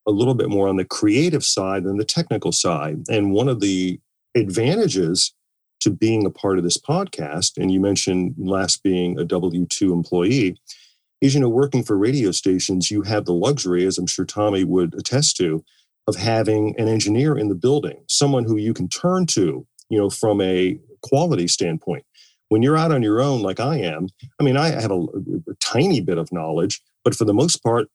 a 0.08 0.10
little 0.10 0.34
bit 0.34 0.48
more 0.48 0.68
on 0.68 0.76
the 0.76 0.86
creative 0.86 1.44
side 1.44 1.84
than 1.84 1.98
the 1.98 2.04
technical 2.04 2.50
side. 2.50 3.04
And 3.10 3.32
one 3.32 3.48
of 3.48 3.60
the 3.60 4.00
advantages 4.34 5.34
to 5.80 5.90
being 5.90 6.24
a 6.24 6.30
part 6.30 6.56
of 6.56 6.64
this 6.64 6.78
podcast, 6.78 7.58
and 7.58 7.70
you 7.70 7.78
mentioned 7.78 8.34
last 8.38 8.82
being 8.82 9.18
a 9.18 9.24
W 9.24 9.66
2 9.66 9.92
employee, 9.92 10.56
is, 11.20 11.34
you 11.34 11.40
know, 11.40 11.48
working 11.48 11.84
for 11.84 11.96
radio 11.96 12.30
stations, 12.30 12.90
you 12.90 13.02
have 13.02 13.26
the 13.26 13.34
luxury, 13.34 13.86
as 13.86 13.98
I'm 13.98 14.06
sure 14.06 14.24
Tommy 14.24 14.64
would 14.64 14.94
attest 14.94 15.36
to, 15.36 15.62
of 16.06 16.16
having 16.16 16.74
an 16.78 16.88
engineer 16.88 17.36
in 17.36 17.48
the 17.48 17.54
building, 17.54 18.02
someone 18.08 18.44
who 18.44 18.56
you 18.56 18.72
can 18.72 18.88
turn 18.88 19.26
to, 19.26 19.66
you 19.90 19.98
know, 19.98 20.08
from 20.08 20.40
a 20.40 20.78
quality 21.02 21.48
standpoint. 21.48 22.04
When 22.48 22.62
you're 22.62 22.76
out 22.76 22.92
on 22.92 23.02
your 23.02 23.20
own, 23.20 23.42
like 23.42 23.60
I 23.60 23.78
am, 23.78 24.08
I 24.40 24.42
mean, 24.42 24.56
I 24.56 24.68
have 24.68 24.90
a, 24.90 25.00
a 25.00 25.54
tiny 25.60 26.00
bit 26.00 26.18
of 26.18 26.32
knowledge, 26.32 26.82
but 27.04 27.14
for 27.14 27.24
the 27.24 27.34
most 27.34 27.62
part, 27.62 27.88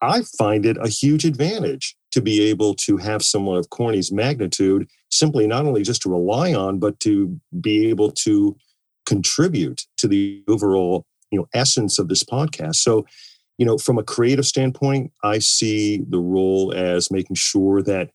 I 0.00 0.22
find 0.38 0.66
it 0.66 0.76
a 0.80 0.88
huge 0.88 1.24
advantage 1.24 1.96
to 2.12 2.20
be 2.20 2.42
able 2.42 2.74
to 2.74 2.96
have 2.96 3.22
someone 3.22 3.56
of 3.56 3.70
Corny's 3.70 4.12
magnitude 4.12 4.88
simply 5.10 5.46
not 5.46 5.66
only 5.66 5.82
just 5.82 6.02
to 6.02 6.10
rely 6.10 6.52
on, 6.52 6.78
but 6.78 6.98
to 7.00 7.38
be 7.60 7.88
able 7.88 8.10
to 8.10 8.56
contribute 9.06 9.82
to 9.98 10.08
the 10.08 10.42
overall 10.48 11.04
you 11.30 11.38
know 11.38 11.48
essence 11.54 11.98
of 11.98 12.08
this 12.08 12.22
podcast. 12.22 12.76
So, 12.76 13.06
you 13.58 13.66
know, 13.66 13.78
from 13.78 13.98
a 13.98 14.04
creative 14.04 14.46
standpoint, 14.46 15.12
I 15.22 15.38
see 15.38 16.04
the 16.08 16.18
role 16.18 16.72
as 16.74 17.10
making 17.10 17.36
sure 17.36 17.82
that 17.82 18.10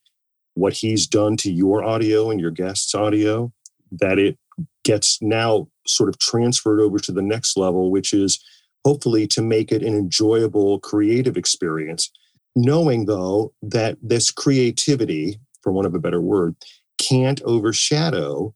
what 0.53 0.73
he's 0.73 1.07
done 1.07 1.37
to 1.37 1.51
your 1.51 1.83
audio 1.83 2.31
and 2.31 2.39
your 2.39 2.51
guests' 2.51 2.95
audio, 2.95 3.51
that 3.91 4.19
it 4.19 4.37
gets 4.83 5.21
now 5.21 5.67
sort 5.87 6.09
of 6.09 6.17
transferred 6.19 6.81
over 6.81 6.99
to 6.99 7.11
the 7.11 7.21
next 7.21 7.57
level, 7.57 7.91
which 7.91 8.13
is 8.13 8.43
hopefully 8.89 9.27
to 9.27 9.39
make 9.43 9.71
it 9.71 9.83
an 9.83 9.93
enjoyable 9.93 10.79
creative 10.79 11.37
experience. 11.37 12.09
Knowing 12.55 13.05
though 13.05 13.53
that 13.61 13.95
this 14.01 14.31
creativity, 14.31 15.39
for 15.61 15.71
want 15.71 15.85
of 15.85 15.93
a 15.93 15.99
better 15.99 16.19
word, 16.19 16.55
can't 16.97 17.39
overshadow 17.43 18.51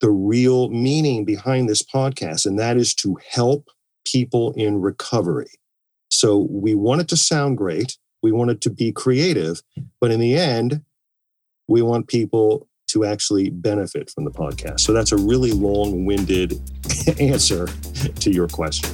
the 0.00 0.10
real 0.10 0.68
meaning 0.70 1.24
behind 1.24 1.68
this 1.68 1.80
podcast, 1.80 2.44
and 2.44 2.58
that 2.58 2.76
is 2.76 2.92
to 2.92 3.16
help 3.30 3.68
people 4.04 4.52
in 4.56 4.80
recovery. 4.80 5.52
So 6.10 6.48
we 6.50 6.74
want 6.74 7.02
it 7.02 7.08
to 7.08 7.16
sound 7.16 7.56
great, 7.56 7.96
we 8.24 8.32
want 8.32 8.50
it 8.50 8.60
to 8.62 8.70
be 8.70 8.90
creative, 8.90 9.62
but 10.00 10.10
in 10.10 10.18
the 10.18 10.36
end, 10.36 10.82
we 11.68 11.82
want 11.82 12.08
people 12.08 12.66
to 12.88 13.04
actually 13.04 13.50
benefit 13.50 14.10
from 14.10 14.24
the 14.24 14.32
podcast. 14.32 14.80
So 14.80 14.92
that's 14.92 15.12
a 15.12 15.16
really 15.16 15.52
long 15.52 16.04
winded 16.04 16.60
answer 17.20 17.68
to 18.20 18.30
your 18.32 18.48
question. 18.48 18.90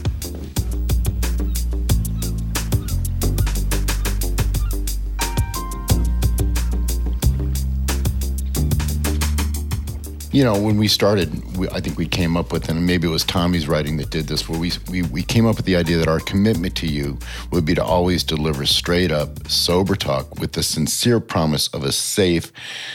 You 10.33 10.43
know, 10.43 10.59
when 10.59 10.79
we 10.79 10.89
started, 10.89 11.57
we, 11.59 11.69
I 11.69 11.81
think 11.81 11.99
we 11.99 12.09
came 12.09 12.39
up 12.39 12.53
with, 12.53 12.71
and 12.71 12.87
maybe 12.87 13.07
it 13.07 13.11
was 13.11 13.23
Tommy's 13.23 13.69
writing 13.69 13.99
that 13.99 14.09
did 14.09 14.29
this, 14.29 14.49
where 14.49 14.59
we, 14.59 14.73
we, 14.91 15.03
we 15.03 15.23
came 15.23 15.47
up 15.47 15.57
with 15.57 15.67
the 15.67 15.77
idea 15.77 15.99
that 15.99 16.09
our 16.09 16.21
commitment 16.21 16.75
to 16.77 16.87
you 16.87 17.19
would 17.51 17.67
be 17.67 17.75
to 17.75 17.85
always 17.85 18.25
deliver 18.25 18.65
straight 18.65 19.13
up, 19.13 19.47
sober 19.47 19.95
talk 19.95 20.39
with 20.41 20.53
the 20.53 20.63
sincere 20.63 21.21
promise 21.21 21.69
of 21.69 21.85
a 21.85 21.93
safe, 21.93 22.51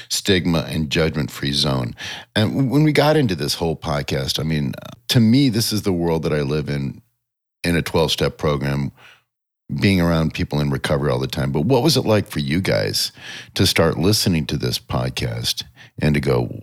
stigma 0.09 0.65
and 0.67 0.89
judgment 0.89 1.29
free 1.29 1.51
zone. 1.51 1.95
And 2.35 2.71
when 2.71 2.83
we 2.83 2.91
got 2.91 3.15
into 3.15 3.35
this 3.35 3.53
whole 3.53 3.75
podcast, 3.75 4.39
I 4.39 4.43
mean, 4.43 4.73
to 5.09 5.19
me, 5.19 5.49
this 5.49 5.71
is 5.71 5.83
the 5.83 5.93
world 5.93 6.23
that 6.23 6.33
I 6.33 6.41
live 6.41 6.69
in, 6.69 7.03
in 7.63 7.75
a 7.75 7.83
12 7.83 8.11
step 8.11 8.37
program 8.39 8.91
being 9.79 10.01
around 10.01 10.33
people 10.33 10.59
in 10.59 10.69
recovery 10.69 11.11
all 11.11 11.19
the 11.19 11.27
time. 11.27 11.51
But 11.51 11.65
what 11.65 11.83
was 11.83 11.97
it 11.97 12.05
like 12.05 12.27
for 12.27 12.39
you 12.39 12.61
guys 12.61 13.11
to 13.55 13.67
start 13.67 13.99
listening 13.99 14.45
to 14.47 14.57
this 14.57 14.79
podcast 14.79 15.63
and 16.01 16.15
to 16.15 16.21
go, 16.21 16.61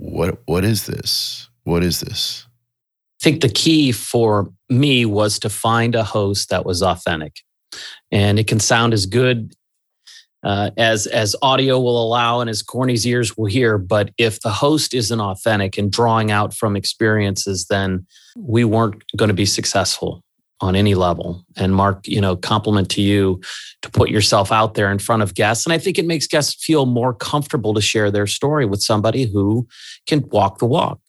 what 0.00 0.40
what 0.46 0.64
is 0.64 0.86
this? 0.86 1.48
What 1.64 1.84
is 1.84 2.00
this? 2.00 2.46
I 3.20 3.24
think 3.24 3.42
the 3.42 3.50
key 3.50 3.92
for 3.92 4.50
me 4.70 5.04
was 5.04 5.38
to 5.40 5.50
find 5.50 5.94
a 5.94 6.02
host 6.02 6.48
that 6.48 6.64
was 6.64 6.82
authentic, 6.82 7.40
and 8.10 8.38
it 8.38 8.46
can 8.46 8.60
sound 8.60 8.94
as 8.94 9.04
good 9.04 9.54
uh, 10.42 10.70
as 10.78 11.06
as 11.06 11.36
audio 11.42 11.78
will 11.78 12.02
allow 12.02 12.40
and 12.40 12.48
as 12.48 12.62
Corny's 12.62 13.06
ears 13.06 13.36
will 13.36 13.44
hear. 13.46 13.76
But 13.76 14.10
if 14.16 14.40
the 14.40 14.50
host 14.50 14.94
isn't 14.94 15.20
authentic 15.20 15.76
and 15.76 15.92
drawing 15.92 16.30
out 16.30 16.54
from 16.54 16.76
experiences, 16.76 17.66
then 17.68 18.06
we 18.36 18.64
weren't 18.64 19.04
going 19.18 19.28
to 19.28 19.34
be 19.34 19.46
successful 19.46 20.24
on 20.60 20.76
any 20.76 20.94
level. 20.94 21.44
And 21.56 21.74
Mark, 21.74 22.06
you 22.06 22.20
know, 22.20 22.36
compliment 22.36 22.90
to 22.90 23.02
you 23.02 23.40
to 23.82 23.90
put 23.90 24.10
yourself 24.10 24.52
out 24.52 24.74
there 24.74 24.90
in 24.92 24.98
front 24.98 25.22
of 25.22 25.34
guests. 25.34 25.64
And 25.64 25.72
I 25.72 25.78
think 25.78 25.98
it 25.98 26.06
makes 26.06 26.26
guests 26.26 26.62
feel 26.62 26.86
more 26.86 27.14
comfortable 27.14 27.72
to 27.74 27.80
share 27.80 28.10
their 28.10 28.26
story 28.26 28.66
with 28.66 28.82
somebody 28.82 29.24
who 29.24 29.66
can 30.06 30.22
walk 30.28 30.58
the 30.58 30.66
walk. 30.66 31.00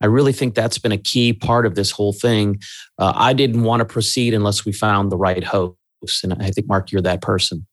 I 0.00 0.06
really 0.06 0.32
think 0.32 0.54
that's 0.54 0.78
been 0.78 0.92
a 0.92 0.98
key 0.98 1.32
part 1.32 1.66
of 1.66 1.74
this 1.74 1.90
whole 1.90 2.12
thing. 2.12 2.60
Uh, 2.98 3.12
I 3.14 3.32
didn't 3.32 3.64
want 3.64 3.80
to 3.80 3.84
proceed 3.84 4.32
unless 4.32 4.64
we 4.64 4.72
found 4.72 5.10
the 5.10 5.18
right 5.18 5.44
host. 5.44 5.76
And 6.22 6.32
I 6.34 6.50
think, 6.50 6.68
Mark, 6.68 6.90
you're 6.90 7.02
that 7.02 7.20
person. 7.20 7.66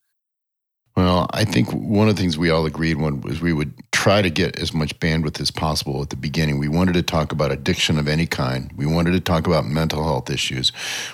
Well, 0.97 1.27
I 1.29 1.45
think 1.45 1.71
one 1.71 2.09
of 2.09 2.15
the 2.15 2.19
things 2.19 2.39
we 2.39 2.49
all 2.49 2.65
agreed 2.65 2.97
on 2.97 3.21
was 3.21 3.39
we 3.39 3.53
would 3.53 3.71
try 3.91 4.23
to 4.23 4.31
get 4.31 4.57
as 4.57 4.73
much 4.73 4.99
bandwidth 4.99 5.39
as 5.39 5.51
possible 5.51 6.01
at 6.01 6.09
the 6.09 6.15
beginning. 6.15 6.57
We 6.57 6.69
wanted 6.69 6.93
to 6.93 7.03
talk 7.03 7.31
about 7.31 7.51
addiction 7.51 7.99
of 7.99 8.07
any 8.07 8.25
kind. 8.25 8.73
We 8.75 8.87
wanted 8.87 9.11
to 9.11 9.19
talk 9.19 9.45
about 9.45 9.65
mental 9.65 10.03
health 10.03 10.31
issues. 10.31 10.71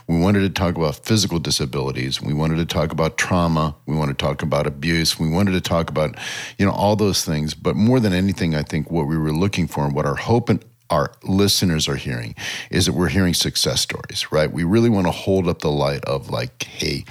We 0.07 0.17
wanted 0.17 0.39
to 0.39 0.49
talk 0.49 0.77
about 0.77 0.95
physical 1.05 1.37
disabilities. 1.37 2.21
We 2.21 2.33
wanted 2.33 2.59
to 2.59 2.65
talk 2.65 2.93
about 2.93 3.17
trauma. 3.17 3.75
We 3.85 3.97
wanted 3.97 4.17
to 4.17 4.25
talk 4.25 4.41
about 4.41 4.67
abuse. 4.67 5.19
We 5.19 5.27
wanted 5.29 5.51
to 5.51 5.61
talk 5.61 5.89
about, 5.89 6.15
you 6.57 6.65
know, 6.65 6.71
all 6.71 6.95
those 6.95 7.25
things. 7.25 7.53
But 7.53 7.75
more 7.75 7.99
than 7.99 8.13
anything, 8.13 8.55
I 8.55 8.63
think 8.63 8.89
what 8.89 9.07
we 9.07 9.17
were 9.17 9.33
looking 9.33 9.67
for 9.67 9.85
and 9.85 9.93
what 9.93 10.05
our 10.05 10.15
hope 10.15 10.47
and 10.47 10.63
our 10.91 11.11
listeners 11.23 11.89
are 11.89 11.97
hearing 11.97 12.35
is 12.71 12.85
that 12.85 12.93
we're 12.93 13.09
hearing 13.09 13.33
success 13.33 13.81
stories, 13.81 14.31
right? 14.31 14.49
We 14.49 14.63
really 14.63 14.89
want 14.89 15.07
to 15.07 15.11
hold 15.11 15.49
up 15.49 15.59
the 15.59 15.71
light 15.71 16.05
of 16.05 16.29
like, 16.29 16.63
hey, 16.63 17.03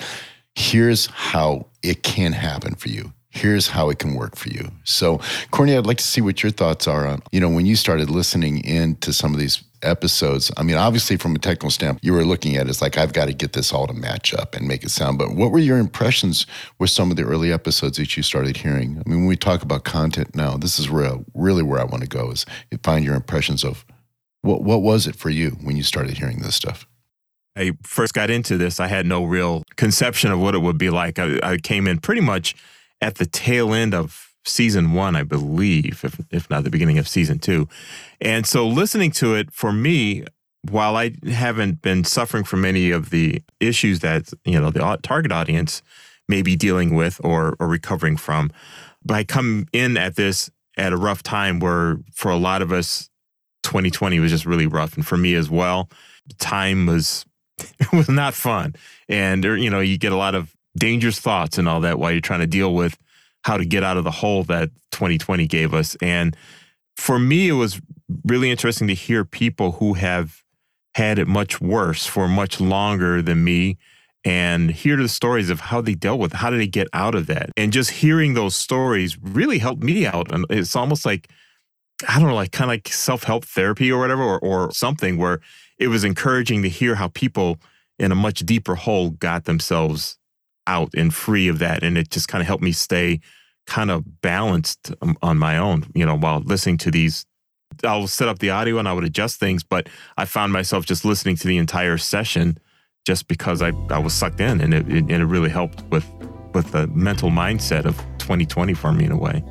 here's 0.55 1.07
how 1.07 1.67
it 1.83 2.03
can 2.03 2.33
happen 2.33 2.75
for 2.75 2.89
you. 2.89 3.13
Here's 3.31 3.69
how 3.69 3.89
it 3.89 3.99
can 3.99 4.15
work 4.15 4.37
for 4.37 4.51
you. 4.51 4.71
So, 4.85 5.19
Corny, 5.51 5.75
I'd 5.75 5.87
like 5.87 5.97
to 5.97 6.05
see 6.05 6.21
what 6.21 6.43
your 6.43 6.53
thoughts 6.53 6.87
are 6.87 7.07
on, 7.07 7.23
you 7.33 7.41
know, 7.41 7.49
when 7.49 7.65
you 7.65 7.77
started 7.77 8.11
listening 8.11 8.63
into 8.63 9.13
some 9.15 9.33
of 9.33 9.41
these 9.41 9.65
episodes. 9.83 10.51
I 10.57 10.63
mean, 10.63 10.77
obviously, 10.77 11.17
from 11.17 11.35
a 11.35 11.39
technical 11.39 11.71
standpoint, 11.71 12.05
you 12.05 12.13
were 12.13 12.25
looking 12.25 12.57
at 12.57 12.67
it 12.67 12.71
as 12.71 12.83
like, 12.83 12.99
I've 12.99 13.13
got 13.13 13.27
to 13.27 13.33
get 13.33 13.55
this 13.55 13.73
all 13.73 13.87
to 13.87 13.95
match 13.95 14.35
up 14.35 14.55
and 14.55 14.69
make 14.69 14.85
it 14.85 14.91
sound. 14.91 15.19
But 15.19 15.35
what 15.35 15.51
were 15.51 15.59
your 15.59 15.79
impressions 15.79 16.47
with 16.79 16.91
some 16.91 17.11
of 17.11 17.17
the 17.17 17.25
early 17.25 17.53
episodes 17.53 17.97
that 17.97 18.17
you 18.17 18.23
started 18.23 18.59
hearing? 18.59 19.03
I 19.05 19.09
mean, 19.09 19.21
when 19.21 19.27
we 19.27 19.37
talk 19.37 19.63
about 19.63 19.85
content 19.85 20.35
now, 20.35 20.57
this 20.57 20.79
is 20.79 20.91
where 20.91 21.17
really 21.35 21.63
where 21.63 21.81
I 21.81 21.85
want 21.85 22.03
to 22.03 22.09
go 22.09 22.31
is 22.31 22.47
find 22.83 23.05
your 23.05 23.15
impressions 23.15 23.65
of 23.65 23.85
what 24.43 24.63
what 24.63 24.83
was 24.83 25.07
it 25.07 25.17
for 25.17 25.31
you 25.31 25.51
when 25.63 25.77
you 25.77 25.83
started 25.83 26.19
hearing 26.19 26.41
this 26.41 26.57
stuff? 26.57 26.87
I 27.57 27.73
first 27.83 28.15
got 28.15 28.31
into 28.31 28.57
this, 28.57 28.81
I 28.81 28.87
had 28.87 29.07
no 29.07 29.25
real 29.25 29.63
conception 29.77 30.31
of 30.31 30.41
what 30.41 30.55
it 30.55 30.61
would 30.61 30.79
be 30.79 30.91
like. 30.91 31.19
I, 31.19 31.39
I 31.43 31.57
came 31.59 31.87
in 31.87 31.99
pretty 31.99 32.23
much 32.23 32.55
at 33.01 33.17
the 33.17 33.27
tail 33.27 33.75
end 33.75 33.95
of 33.95 34.33
season 34.45 34.93
one, 34.93 35.17
I 35.17 35.23
believe, 35.23 36.05
if, 36.05 36.21
if 36.31 36.49
not 36.51 36.65
the 36.65 36.71
beginning 36.71 36.99
of 36.99 37.07
season 37.07 37.39
two. 37.39 37.69
And 38.21 38.47
so 38.47 38.67
listening 38.67 39.11
to 39.13 39.35
it 39.35 39.53
for 39.53 39.73
me, 39.73 40.25
while 40.71 40.97
I 40.97 41.13
haven't 41.29 41.83
been 41.83 42.05
suffering 42.05 42.45
from 42.45 42.65
any 42.65 42.91
of 42.91 43.11
the 43.11 43.43
issues 43.61 44.01
that, 44.01 44.33
you 44.45 44.61
know, 44.61 44.71
the 44.71 44.99
target 45.03 45.33
audience 45.33 45.83
may 46.29 46.41
be 46.41 46.57
dealing 46.57 46.95
with 46.95 47.21
or, 47.25 47.57
or 47.59 47.67
recovering 47.67 48.17
from, 48.17 48.51
but 49.05 49.15
I 49.15 49.25
come 49.25 49.67
in 49.73 49.97
at 49.97 50.17
this 50.17 50.51
at 50.77 50.93
a 50.93 50.97
rough 50.97 51.23
time 51.23 51.59
where 51.59 51.99
for 52.13 52.31
a 52.31 52.37
lot 52.37 52.63
of 52.63 52.73
us, 52.73 53.09
2020 53.65 54.21
was 54.21 54.31
just 54.31 54.47
really 54.47 54.67
rough. 54.67 54.95
And 54.97 55.07
for 55.07 55.17
me 55.17 55.35
as 55.35 55.51
well, 55.51 55.89
time 56.39 56.87
was 56.87 57.25
it 57.81 57.93
was 57.93 58.09
not 58.09 58.35
fun. 58.35 58.75
And, 59.09 59.45
you 59.45 59.71
know, 59.71 59.81
you 59.81 59.99
get 59.99 60.13
a 60.13 60.17
lot 60.17 60.35
of 60.35 60.55
dangerous 60.77 61.21
thoughts 61.21 61.59
and 61.59 61.69
all 61.69 61.81
that 61.81 61.99
while 61.99 62.13
you're 62.13 62.21
trying 62.21 62.41
to 62.41 62.47
deal 62.47 62.75
with 62.75 62.97
how 63.45 63.57
to 63.57 63.65
get 63.65 63.83
out 63.83 63.97
of 63.97 64.05
the 64.05 64.11
hole 64.11 64.45
that 64.45 64.71
2020 64.93 65.47
gave 65.47 65.75
us. 65.75 65.97
And 66.01 66.37
for 66.97 67.19
me, 67.19 67.49
it 67.49 67.55
was 67.55 67.81
really 68.25 68.51
interesting 68.51 68.89
to 68.89 68.95
hear 68.95 69.25
people 69.25 69.73
who 69.73 69.95
have 69.95 70.43
had 70.95 71.19
it 71.19 71.27
much 71.27 71.61
worse 71.61 72.07
for 72.07 72.29
much 72.29 72.61
longer 72.61 73.23
than 73.23 73.43
me 73.43 73.79
and 74.25 74.71
hear 74.71 74.97
the 74.97 75.09
stories 75.09 75.51
of 75.51 75.61
how 75.61 75.81
they 75.81 75.95
dealt 75.95 76.21
with 76.21 76.33
how 76.33 76.51
did 76.51 76.61
they 76.61 76.67
get 76.67 76.87
out 76.93 77.15
of 77.15 77.27
that 77.27 77.51
and 77.57 77.73
just 77.73 77.91
hearing 77.91 78.35
those 78.35 78.55
stories 78.55 79.19
really 79.21 79.59
helped 79.59 79.83
me 79.83 80.07
out 80.07 80.33
and 80.33 80.45
it's 80.49 80.77
almost 80.77 81.05
like 81.05 81.29
i 82.09 82.19
don't 82.19 82.29
know 82.29 82.35
like 82.35 82.53
kind 82.53 82.71
of 82.71 82.73
like 82.73 82.89
self-help 82.89 83.45
therapy 83.45 83.91
or 83.91 84.01
whatever 84.01 84.23
or, 84.23 84.39
or 84.41 84.71
something 84.71 85.17
where 85.17 85.41
it 85.83 85.89
was 85.89 86.05
encouraging 86.05 86.63
to 86.63 86.69
hear 86.69 86.95
how 86.95 87.09
people 87.09 87.59
in 87.99 88.13
a 88.13 88.15
much 88.15 88.41
deeper 88.41 88.77
hole 88.77 89.11
got 89.11 89.47
themselves 89.47 90.17
out 90.69 90.91
and 90.97 91.13
free 91.13 91.49
of 91.49 91.59
that. 91.59 91.83
And 91.83 91.99
it 91.99 92.09
just 92.09 92.29
kind 92.29 92.41
of 92.41 92.47
helped 92.47 92.63
me 92.63 92.71
stay 92.71 93.19
kind 93.67 93.91
of 93.91 94.21
balanced 94.23 94.93
um, 95.03 95.17
on 95.23 95.39
my 95.39 95.59
own, 95.59 95.87
you 95.93 96.07
know, 96.07 96.17
while 96.17 96.41
listening 96.41 96.79
to 96.79 96.91
these. 96.93 97.27
I'll 97.83 98.07
set 98.07 98.29
up 98.29 98.39
the 98.39 98.51
audio 98.51 98.79
and 98.79 98.87
I 98.87 98.93
would 98.93 99.03
adjust 99.03 99.41
things, 99.41 99.65
but 99.65 99.89
I 100.17 100.25
found 100.25 100.53
myself 100.53 100.87
just 100.87 101.05
listening 101.05 101.35
to 101.37 101.49
the 101.49 101.57
entire 101.57 101.99
session 101.99 102.59
just 103.05 103.27
because 103.27 103.61
I, 103.61 103.73
I 103.91 103.99
was 103.99 104.15
sucked 104.15 104.41
in 104.41 104.61
and 104.61 104.73
it, 104.73 104.89
it, 104.89 104.99
and 104.99 105.11
it 105.11 105.25
really 105.25 105.51
helped 105.51 105.83
with, 105.91 106.07
with 106.55 106.71
the 106.71 106.87
mental 106.89 107.31
mindset 107.31 107.87
of 107.87 107.97
2020 108.19 108.75
for 108.75 108.93
me 108.93 109.05
in 109.07 109.11
a 109.11 109.17
way. 109.17 109.43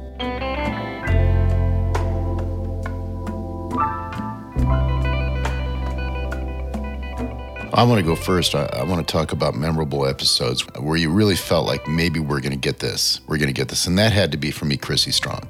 I 7.73 7.83
want 7.83 7.99
to 7.99 8.03
go 8.05 8.15
first. 8.15 8.53
I, 8.53 8.65
I, 8.65 8.83
want 8.83 9.07
to 9.07 9.09
talk 9.09 9.31
about 9.31 9.55
memorable 9.55 10.05
episodes 10.05 10.61
where 10.75 10.97
you 10.97 11.09
really 11.09 11.37
felt 11.37 11.65
like 11.65 11.87
maybe 11.87 12.19
we're 12.19 12.41
going 12.41 12.51
to 12.51 12.57
get 12.57 12.79
this. 12.79 13.21
We're 13.27 13.37
going 13.37 13.47
to 13.47 13.53
get 13.53 13.69
this, 13.69 13.87
and 13.87 13.97
that 13.97 14.11
had 14.11 14.31
to 14.33 14.37
be 14.37 14.51
for 14.51 14.65
me, 14.65 14.75
Chrissy 14.75 15.11
Strong. 15.11 15.47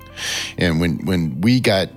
And 0.60 0.80
when 0.80 1.04
when 1.06 1.42
we 1.42 1.60
got 1.60 1.90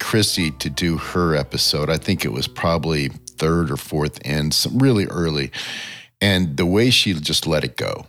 Chrissy 0.00 0.50
to 0.52 0.68
do 0.68 0.96
her 0.96 1.36
episode, 1.36 1.90
I 1.90 1.96
think 1.96 2.24
it 2.24 2.32
was 2.32 2.48
probably 2.48 3.08
third 3.08 3.70
or 3.70 3.76
fourth 3.76 4.20
in, 4.26 4.50
some 4.50 4.78
really 4.78 5.06
early, 5.06 5.52
and 6.20 6.56
the 6.56 6.66
way 6.66 6.90
she 6.90 7.14
just 7.14 7.46
let 7.46 7.62
it 7.62 7.76
go, 7.76 8.06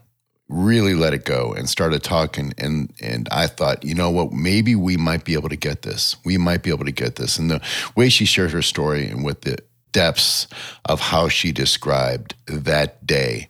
really 0.48 0.96
let 0.96 1.14
it 1.14 1.24
go, 1.24 1.54
and 1.54 1.70
started 1.70 2.02
talking, 2.02 2.52
and 2.58 2.92
and 3.00 3.30
I 3.32 3.46
thought, 3.46 3.84
you 3.84 3.94
know 3.94 4.10
what, 4.10 4.32
maybe 4.32 4.74
we 4.74 4.98
might 4.98 5.24
be 5.24 5.36
able 5.36 5.50
to 5.50 5.56
get 5.56 5.84
this. 5.84 6.16
We 6.26 6.40
might 6.40 6.64
be 6.64 6.72
able 6.72 6.86
to 6.86 6.92
get 6.92 7.18
this, 7.18 7.38
and 7.38 7.52
the 7.52 7.62
way 7.96 8.10
she 8.10 8.26
shared 8.26 8.50
her 8.52 8.64
story 8.64 9.08
and 9.08 9.24
with 9.24 9.42
the 9.42 9.60
depths 9.92 10.48
of 10.86 11.00
how 11.00 11.28
she 11.28 11.52
described 11.52 12.36
that 12.48 13.06
day 13.06 13.50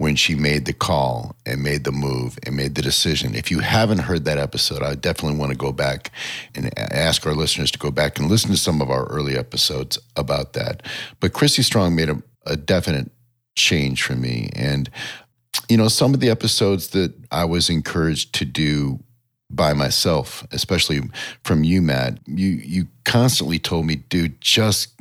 when 0.00 0.16
she 0.16 0.34
made 0.34 0.64
the 0.64 0.72
call 0.72 1.36
and 1.44 1.62
made 1.62 1.84
the 1.84 1.92
move 1.92 2.38
and 2.46 2.56
made 2.56 2.74
the 2.74 2.80
decision. 2.80 3.34
If 3.34 3.50
you 3.50 3.58
haven't 3.58 3.98
heard 3.98 4.24
that 4.24 4.38
episode, 4.38 4.82
I 4.82 4.94
definitely 4.94 5.38
want 5.38 5.52
to 5.52 5.58
go 5.58 5.72
back 5.72 6.10
and 6.54 6.70
ask 6.78 7.26
our 7.26 7.34
listeners 7.34 7.70
to 7.72 7.78
go 7.78 7.90
back 7.90 8.18
and 8.18 8.30
listen 8.30 8.50
to 8.50 8.56
some 8.56 8.80
of 8.80 8.88
our 8.88 9.04
early 9.08 9.36
episodes 9.36 9.98
about 10.16 10.54
that. 10.54 10.82
But 11.20 11.34
Chrissy 11.34 11.62
Strong 11.62 11.96
made 11.96 12.08
a, 12.08 12.22
a 12.46 12.56
definite 12.56 13.10
change 13.56 14.02
for 14.02 14.14
me. 14.14 14.48
And, 14.54 14.88
you 15.68 15.76
know, 15.76 15.88
some 15.88 16.14
of 16.14 16.20
the 16.20 16.30
episodes 16.30 16.88
that 16.88 17.12
I 17.30 17.44
was 17.44 17.68
encouraged 17.68 18.34
to 18.36 18.46
do 18.46 19.00
by 19.50 19.74
myself, 19.74 20.46
especially 20.50 21.02
from 21.44 21.62
you, 21.62 21.82
Matt, 21.82 22.18
you 22.26 22.48
you 22.48 22.86
constantly 23.04 23.58
told 23.58 23.84
me, 23.84 23.96
dude, 23.96 24.40
just 24.40 24.98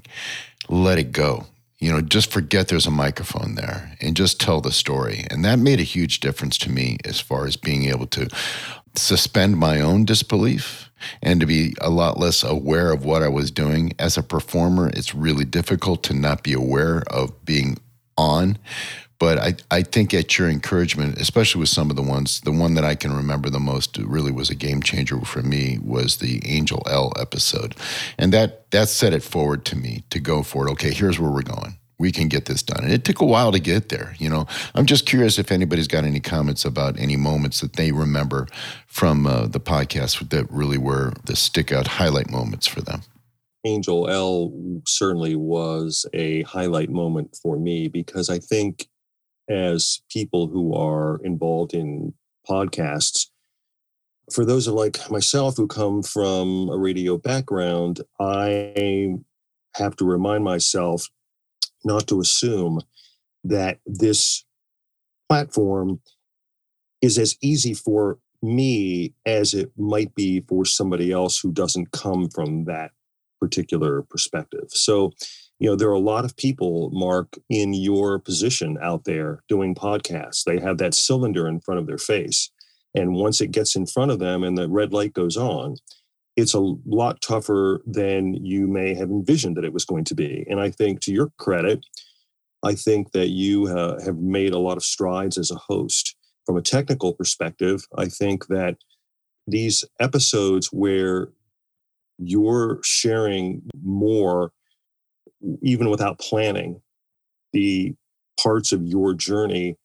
let 0.69 0.97
it 0.97 1.11
go. 1.11 1.45
You 1.79 1.91
know, 1.91 2.01
just 2.01 2.31
forget 2.31 2.67
there's 2.67 2.87
a 2.87 2.91
microphone 2.91 3.55
there 3.55 3.95
and 4.01 4.15
just 4.15 4.39
tell 4.39 4.59
the 4.59 4.71
story. 4.71 5.25
And 5.29 5.45
that 5.45 5.59
made 5.59 5.79
a 5.79 5.83
huge 5.83 6.19
difference 6.19 6.57
to 6.59 6.71
me 6.71 6.97
as 7.05 7.19
far 7.19 7.45
as 7.45 7.55
being 7.55 7.85
able 7.85 8.07
to 8.07 8.27
suspend 8.95 9.57
my 9.57 9.79
own 9.79 10.03
disbelief 10.03 10.89
and 11.21 11.39
to 11.39 11.45
be 11.45 11.73
a 11.79 11.89
lot 11.89 12.19
less 12.19 12.43
aware 12.43 12.91
of 12.91 13.05
what 13.05 13.23
I 13.23 13.29
was 13.29 13.49
doing. 13.49 13.93
As 13.97 14.17
a 14.17 14.23
performer, 14.23 14.89
it's 14.89 15.15
really 15.15 15.45
difficult 15.45 16.03
to 16.03 16.13
not 16.13 16.43
be 16.43 16.53
aware 16.53 17.03
of 17.07 17.45
being 17.45 17.77
on. 18.17 18.57
But 19.19 19.37
I, 19.37 19.55
I 19.69 19.83
think 19.83 20.13
at 20.13 20.37
your 20.37 20.49
encouragement, 20.49 21.17
especially 21.17 21.59
with 21.59 21.69
some 21.69 21.89
of 21.89 21.97
the 21.97 22.01
ones, 22.01 22.41
the 22.41 22.53
one 22.53 22.75
that 22.75 22.85
I 22.85 22.95
can 22.95 23.13
remember 23.13 23.49
the 23.49 23.59
most 23.59 23.97
really 23.97 24.31
was 24.31 24.49
a 24.49 24.55
game 24.55 24.81
changer 24.81 25.19
for 25.21 25.41
me 25.41 25.77
was 25.83 26.17
the 26.17 26.41
Angel 26.45 26.81
L 26.89 27.11
episode. 27.19 27.75
And 28.17 28.31
that 28.33 28.71
that 28.71 28.87
set 28.87 29.13
it 29.13 29.23
forward 29.23 29.65
to 29.65 29.75
me 29.75 30.03
to 30.09 30.19
go 30.19 30.41
for 30.41 30.67
it. 30.67 30.71
Okay, 30.71 30.93
here's 30.93 31.19
where 31.19 31.31
we're 31.31 31.41
going 31.41 31.79
we 31.99 32.11
can 32.11 32.29
get 32.29 32.45
this 32.45 32.63
done. 32.63 32.83
And 32.83 32.93
it 32.93 33.03
took 33.03 33.19
a 33.19 33.25
while 33.25 33.51
to 33.51 33.59
get 33.59 33.89
there. 33.89 34.15
You 34.17 34.29
know, 34.29 34.47
I'm 34.73 34.85
just 34.85 35.05
curious 35.05 35.37
if 35.37 35.51
anybody's 35.51 35.87
got 35.87 36.05
any 36.05 36.21
comments 36.21 36.65
about 36.65 36.97
any 36.97 37.17
moments 37.17 37.59
that 37.59 37.73
they 37.73 37.91
remember 37.91 38.47
from 38.87 39.27
uh, 39.27 39.47
the 39.47 39.59
podcast 39.59 40.29
that 40.29 40.49
really 40.49 40.77
were 40.77 41.13
the 41.25 41.35
stick 41.35 41.71
out 41.71 41.87
highlight 41.87 42.31
moments 42.31 42.65
for 42.65 42.81
them. 42.81 43.01
Angel 43.65 44.09
L 44.09 44.53
certainly 44.87 45.35
was 45.35 46.05
a 46.13 46.43
highlight 46.43 46.89
moment 46.89 47.37
for 47.43 47.57
me 47.57 47.89
because 47.89 48.29
I 48.29 48.39
think 48.39 48.87
as 49.49 50.01
people 50.09 50.47
who 50.47 50.73
are 50.73 51.19
involved 51.23 51.73
in 51.73 52.13
podcasts, 52.47 53.27
for 54.31 54.45
those 54.45 54.67
of 54.67 54.75
like 54.75 55.09
myself 55.09 55.57
who 55.57 55.67
come 55.67 56.03
from 56.03 56.69
a 56.69 56.77
radio 56.77 57.17
background, 57.17 58.01
I 58.19 59.17
have 59.75 59.95
to 59.97 60.05
remind 60.05 60.43
myself 60.43 61.09
not 61.83 62.07
to 62.07 62.19
assume 62.19 62.81
that 63.43 63.79
this 63.85 64.45
platform 65.27 66.01
is 67.01 67.17
as 67.17 67.37
easy 67.41 67.73
for 67.73 68.19
me 68.41 69.13
as 69.25 69.53
it 69.53 69.71
might 69.77 70.13
be 70.15 70.41
for 70.41 70.65
somebody 70.65 71.11
else 71.11 71.39
who 71.39 71.51
doesn't 71.51 71.91
come 71.91 72.29
from 72.29 72.65
that 72.65 72.91
particular 73.39 74.01
perspective. 74.03 74.65
So, 74.69 75.13
you 75.59 75.69
know, 75.69 75.75
there 75.75 75.89
are 75.89 75.93
a 75.93 75.99
lot 75.99 76.25
of 76.25 76.37
people, 76.37 76.89
Mark, 76.93 77.37
in 77.49 77.73
your 77.73 78.17
position 78.17 78.77
out 78.81 79.03
there 79.03 79.43
doing 79.49 79.75
podcasts. 79.75 80.43
They 80.45 80.59
have 80.59 80.77
that 80.77 80.93
cylinder 80.93 81.47
in 81.47 81.59
front 81.59 81.79
of 81.79 81.87
their 81.87 81.97
face. 81.97 82.49
And 82.95 83.13
once 83.13 83.41
it 83.41 83.51
gets 83.51 83.75
in 83.75 83.85
front 83.85 84.11
of 84.11 84.19
them 84.19 84.43
and 84.43 84.57
the 84.57 84.69
red 84.69 84.93
light 84.93 85.13
goes 85.13 85.37
on, 85.37 85.75
it's 86.37 86.53
a 86.53 86.75
lot 86.85 87.21
tougher 87.21 87.81
than 87.85 88.33
you 88.33 88.67
may 88.67 88.93
have 88.95 89.09
envisioned 89.09 89.57
that 89.57 89.65
it 89.65 89.73
was 89.73 89.85
going 89.85 90.05
to 90.05 90.15
be. 90.15 90.45
And 90.49 90.59
I 90.59 90.71
think 90.71 91.01
to 91.01 91.11
your 91.11 91.31
credit, 91.37 91.85
I 92.63 92.73
think 92.73 93.11
that 93.11 93.29
you 93.29 93.67
uh, 93.67 94.01
have 94.03 94.17
made 94.17 94.53
a 94.53 94.59
lot 94.59 94.77
of 94.77 94.83
strides 94.83 95.37
as 95.37 95.51
a 95.51 95.55
host. 95.55 96.15
From 96.45 96.57
a 96.57 96.61
technical 96.61 97.13
perspective, 97.13 97.85
I 97.95 98.07
think 98.07 98.47
that 98.47 98.77
these 99.45 99.83
episodes 99.99 100.67
where 100.67 101.29
you're 102.17 102.79
sharing 102.83 103.61
more, 103.83 104.51
even 105.61 105.89
without 105.89 106.19
planning, 106.19 106.81
the 107.53 107.95
parts 108.41 108.71
of 108.71 108.83
your 108.83 109.13
journey 109.13 109.77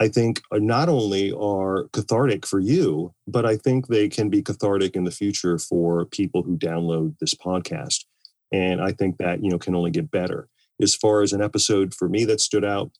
I 0.00 0.08
think 0.08 0.40
uh, 0.50 0.58
not 0.58 0.88
only 0.88 1.30
are 1.32 1.88
cathartic 1.92 2.46
for 2.46 2.58
you, 2.58 3.14
but 3.28 3.44
I 3.44 3.56
think 3.56 3.86
they 3.86 4.08
can 4.08 4.30
be 4.30 4.40
cathartic 4.40 4.96
in 4.96 5.04
the 5.04 5.10
future 5.10 5.58
for 5.58 6.06
people 6.06 6.42
who 6.42 6.56
download 6.56 7.18
this 7.20 7.34
podcast. 7.34 8.06
And 8.50 8.80
I 8.80 8.92
think 8.92 9.18
that, 9.18 9.44
you 9.44 9.50
know, 9.50 9.58
can 9.58 9.74
only 9.74 9.90
get 9.90 10.10
better. 10.10 10.48
As 10.82 10.94
far 10.94 11.20
as 11.20 11.34
an 11.34 11.42
episode 11.42 11.94
for 11.94 12.08
me 12.08 12.24
that 12.24 12.40
stood 12.40 12.64
out, 12.64 12.90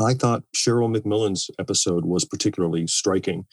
I 0.00 0.14
thought 0.14 0.44
Cheryl 0.56 0.96
McMillan's 0.96 1.50
episode 1.58 2.06
was 2.06 2.24
particularly 2.24 2.86
striking. 2.86 3.44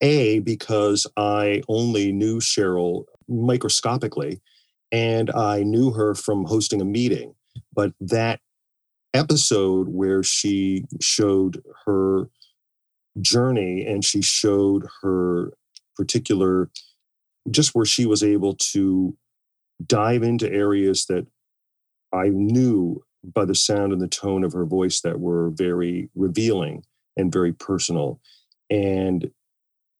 A, 0.00 0.40
because 0.40 1.06
I 1.16 1.62
only 1.68 2.12
knew 2.12 2.40
Cheryl 2.40 3.04
microscopically 3.28 4.42
and 4.92 5.30
I 5.30 5.62
knew 5.62 5.92
her 5.92 6.14
from 6.14 6.44
hosting 6.44 6.80
a 6.80 6.84
meeting. 6.84 7.34
But 7.74 7.92
that 8.00 8.40
episode 9.14 9.88
where 9.88 10.22
she 10.22 10.84
showed 11.00 11.62
her 11.86 12.28
journey 13.20 13.86
and 13.86 14.04
she 14.04 14.22
showed 14.22 14.86
her 15.02 15.52
particular 15.96 16.70
just 17.50 17.74
where 17.74 17.86
she 17.86 18.04
was 18.06 18.22
able 18.22 18.54
to 18.56 19.16
dive 19.84 20.22
into 20.22 20.50
areas 20.52 21.06
that 21.06 21.26
I 22.12 22.28
knew 22.28 23.02
by 23.24 23.44
the 23.44 23.54
sound 23.54 23.92
and 23.92 24.00
the 24.00 24.08
tone 24.08 24.44
of 24.44 24.52
her 24.52 24.64
voice 24.64 25.00
that 25.00 25.20
were 25.20 25.50
very 25.50 26.10
revealing 26.14 26.84
and 27.16 27.32
very 27.32 27.52
personal. 27.52 28.20
And 28.70 29.30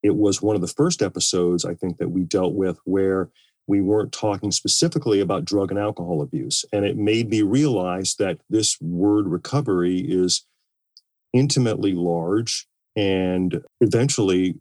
it 0.02 0.16
was 0.16 0.42
one 0.42 0.54
of 0.54 0.62
the 0.62 0.68
first 0.68 1.02
episodes 1.02 1.64
I 1.64 1.74
think 1.74 1.98
that 1.98 2.10
we 2.10 2.22
dealt 2.22 2.54
with 2.54 2.78
where 2.84 3.30
we 3.66 3.80
weren't 3.80 4.12
talking 4.12 4.52
specifically 4.52 5.20
about 5.20 5.44
drug 5.44 5.70
and 5.70 5.78
alcohol 5.78 6.22
abuse. 6.22 6.64
And 6.72 6.84
it 6.84 6.96
made 6.96 7.28
me 7.28 7.42
realize 7.42 8.14
that 8.18 8.38
this 8.48 8.80
word 8.80 9.26
recovery 9.26 9.98
is 9.98 10.46
intimately 11.32 11.92
large 11.92 12.66
and 12.94 13.62
eventually 13.80 14.54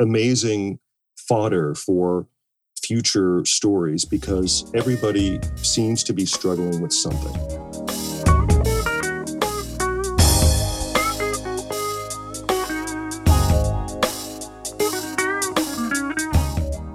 amazing 0.00 0.78
fodder 1.16 1.74
for 1.74 2.26
future 2.84 3.44
stories 3.44 4.04
because 4.04 4.70
everybody 4.74 5.40
seems 5.56 6.02
to 6.04 6.12
be 6.12 6.26
struggling 6.26 6.80
with 6.80 6.92
something. 6.92 7.71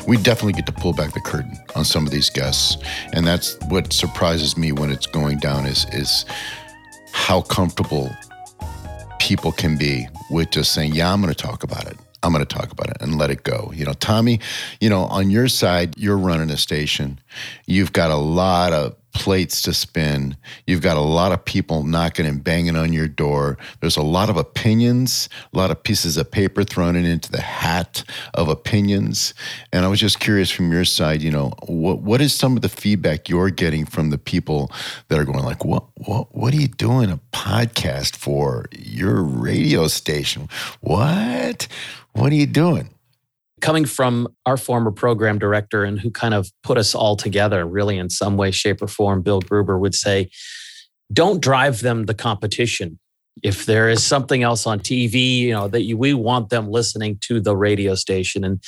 We 0.08 0.18
definitely 0.18 0.54
get 0.54 0.66
to 0.66 0.72
pull 0.72 0.94
back 0.94 1.14
the 1.14 1.22
curtain 1.22 1.58
on 1.76 1.86
some 1.86 2.06
of 2.06 2.12
these 2.12 2.30
guests, 2.30 2.78
and 3.14 3.28
that's 3.28 3.58
what 3.68 3.92
surprises 3.92 4.58
me 4.58 4.72
when 4.72 4.90
it's 4.90 5.06
going 5.06 5.38
down 5.40 5.66
is 5.66 5.86
is 5.94 6.26
how 7.12 7.42
comfortable 7.42 8.10
people 9.20 9.52
can 9.52 9.78
be 9.78 10.08
with 10.32 10.50
just 10.52 10.72
saying, 10.72 10.96
"Yeah, 10.96 11.12
I'm 11.12 11.22
going 11.22 11.34
to 11.34 11.44
talk 11.44 11.64
about 11.64 11.86
it." 11.86 11.98
I'm 12.24 12.34
going 12.34 12.44
to 12.44 12.56
talk 12.56 12.72
about 12.72 12.90
it 12.90 12.98
and 13.00 13.18
let 13.18 13.30
it 13.30 13.44
go. 13.44 13.72
You 13.76 13.86
know, 13.86 13.94
Tommy, 13.94 14.40
you 14.82 14.90
know, 14.90 15.04
on 15.04 15.30
your 15.30 15.48
side, 15.48 15.96
you're 15.98 16.18
running 16.18 16.50
a 16.50 16.58
station. 16.58 17.20
You've 17.68 17.94
got 17.94 18.10
a 18.10 18.16
lot 18.16 18.74
of 18.74 18.96
plates 19.18 19.64
to 19.64 19.74
spin. 19.74 20.38
You've 20.68 20.84
got 20.84 20.96
a 20.96 21.02
lot 21.02 21.32
of 21.32 21.44
people 21.44 21.82
knocking 21.82 22.28
and 22.28 22.44
banging 22.44 22.76
on 22.76 22.94
your 22.94 23.08
door. 23.08 23.58
There's 23.82 23.98
a 23.98 24.04
lot 24.04 24.30
of 24.30 24.38
opinions, 24.38 25.28
a 25.52 25.58
lot 25.58 25.72
of 25.72 25.82
pieces 25.82 26.18
of 26.18 26.30
paper 26.30 26.64
thrown 26.64 26.96
into 26.96 27.32
the 27.32 27.42
hat 27.42 28.04
of 28.36 28.48
opinions. 28.48 29.34
And 29.74 29.84
I 29.84 29.88
was 29.88 30.00
just 30.00 30.20
curious 30.20 30.52
from 30.52 30.72
your 30.72 30.86
side, 30.86 31.24
you 31.24 31.32
know, 31.32 31.52
what 31.66 32.02
what 32.02 32.22
is 32.22 32.32
some 32.32 32.56
of 32.56 32.62
the 32.62 32.70
feedback 32.70 33.28
you're 33.28 33.50
getting 33.50 33.86
from 33.86 34.12
the 34.12 34.20
people 34.20 34.72
that 35.08 35.18
are 35.18 35.26
going 35.26 35.44
like, 35.44 35.66
what 35.66 35.84
what 35.96 36.34
what 36.36 36.54
are 36.54 36.58
you 36.58 36.68
doing 36.68 37.10
a 37.10 37.20
podcast 37.32 38.16
for? 38.16 38.66
Your 38.72 39.24
radio 39.24 39.88
station. 39.88 40.48
What? 40.82 41.68
What 42.14 42.32
are 42.32 42.36
you 42.36 42.46
doing? 42.46 42.92
Coming 43.62 43.86
from 43.86 44.28
our 44.46 44.58
former 44.58 44.92
program 44.92 45.40
director 45.40 45.84
and 45.84 46.00
who 46.00 46.12
kind 46.12 46.34
of 46.34 46.52
put 46.64 46.78
us 46.78 46.94
all 46.94 47.16
together 47.16 47.66
really 47.66 47.98
in 47.98 48.10
some 48.10 48.38
way 48.38 48.52
shape 48.52 48.82
or 48.82 48.88
form 48.88 49.22
bill 49.22 49.42
gruber 49.42 49.78
would 49.78 49.96
say 49.96 50.30
don't 51.12 51.42
drive 51.42 51.82
them 51.82 52.06
the 52.06 52.14
competition. 52.14 53.00
If 53.44 53.66
there 53.66 53.90
is 53.90 54.04
something 54.04 54.44
else 54.44 54.68
on 54.68 54.80
tv 54.80 55.40
you 55.40 55.54
know 55.54 55.68
that 55.68 55.84
you, 55.84 55.98
we 55.98 56.14
want 56.14 56.50
them 56.50 56.70
listening 56.70 57.18
to 57.22 57.40
the 57.40 57.56
radio 57.56 57.96
station. 57.96 58.44
And 58.44 58.62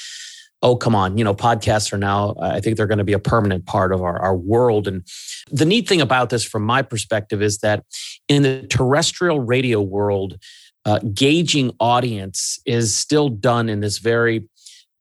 oh 0.62 0.76
come 0.76 0.96
on 0.96 1.18
you 1.18 1.24
know 1.24 1.34
podcasts 1.34 1.94
are 1.94 1.98
now 1.98 2.36
i 2.42 2.60
think 2.60 2.76
they're 2.76 2.86
going 2.86 2.98
to 2.98 3.06
be 3.06 3.14
a 3.14 3.20
permanent 3.20 3.66
part 3.66 3.94
of 3.94 4.02
our, 4.02 4.20
our 4.20 4.36
world. 4.36 4.88
And 4.88 5.06
the 5.52 5.66
neat 5.66 5.88
thing 5.88 6.02
about 6.02 6.30
this 6.30 6.44
from 6.44 6.64
my 6.64 6.82
perspective 6.82 7.42
is 7.42 7.60
that 7.60 7.84
in 8.28 8.44
the 8.44 8.68
terrestrial 8.68 9.40
radio 9.40 9.82
world 9.82 10.38
uh, 10.86 11.00
gauging 11.14 11.72
audience 11.80 12.60
is 12.66 12.96
still 12.96 13.30
done 13.30 13.70
in 13.70 13.80
this 13.80 14.00
very 14.00 14.49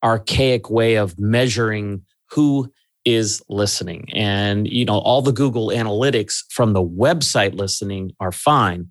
archaic 0.03 0.69
way 0.69 0.95
of 0.95 1.19
measuring 1.19 2.03
who 2.31 2.71
is 3.05 3.41
listening. 3.49 4.07
And, 4.13 4.67
you 4.67 4.85
know, 4.85 4.99
all 4.99 5.21
the 5.21 5.31
Google 5.31 5.69
analytics 5.69 6.43
from 6.49 6.73
the 6.73 6.83
website 6.83 7.55
listening 7.55 8.11
are 8.19 8.31
fine. 8.31 8.87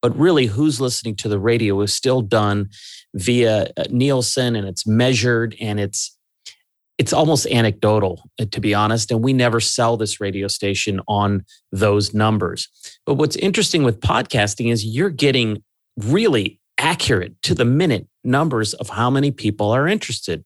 But 0.00 0.16
really, 0.16 0.46
who's 0.46 0.80
listening 0.80 1.14
to 1.16 1.28
the 1.28 1.38
radio 1.38 1.80
is 1.80 1.94
still 1.94 2.22
done 2.22 2.70
via 3.14 3.70
uh, 3.76 3.84
Nielsen 3.90 4.56
and 4.56 4.66
it's 4.66 4.86
measured 4.86 5.54
and 5.60 5.78
it's 5.78 6.16
it's 6.98 7.12
almost 7.12 7.46
anecdotal 7.46 8.22
uh, 8.40 8.44
to 8.50 8.60
be 8.60 8.74
honest 8.74 9.10
and 9.10 9.22
we 9.22 9.32
never 9.32 9.60
sell 9.60 9.96
this 9.96 10.20
radio 10.20 10.48
station 10.48 11.00
on 11.08 11.44
those 11.72 12.14
numbers 12.14 12.68
but 13.04 13.14
what's 13.14 13.36
interesting 13.36 13.82
with 13.82 14.00
podcasting 14.00 14.70
is 14.72 14.84
you're 14.84 15.10
getting 15.10 15.62
really 15.98 16.60
accurate 16.82 17.40
to 17.42 17.54
the 17.54 17.64
minute 17.64 18.06
numbers 18.24 18.74
of 18.74 18.90
how 18.90 19.08
many 19.08 19.30
people 19.30 19.70
are 19.70 19.88
interested. 19.88 20.44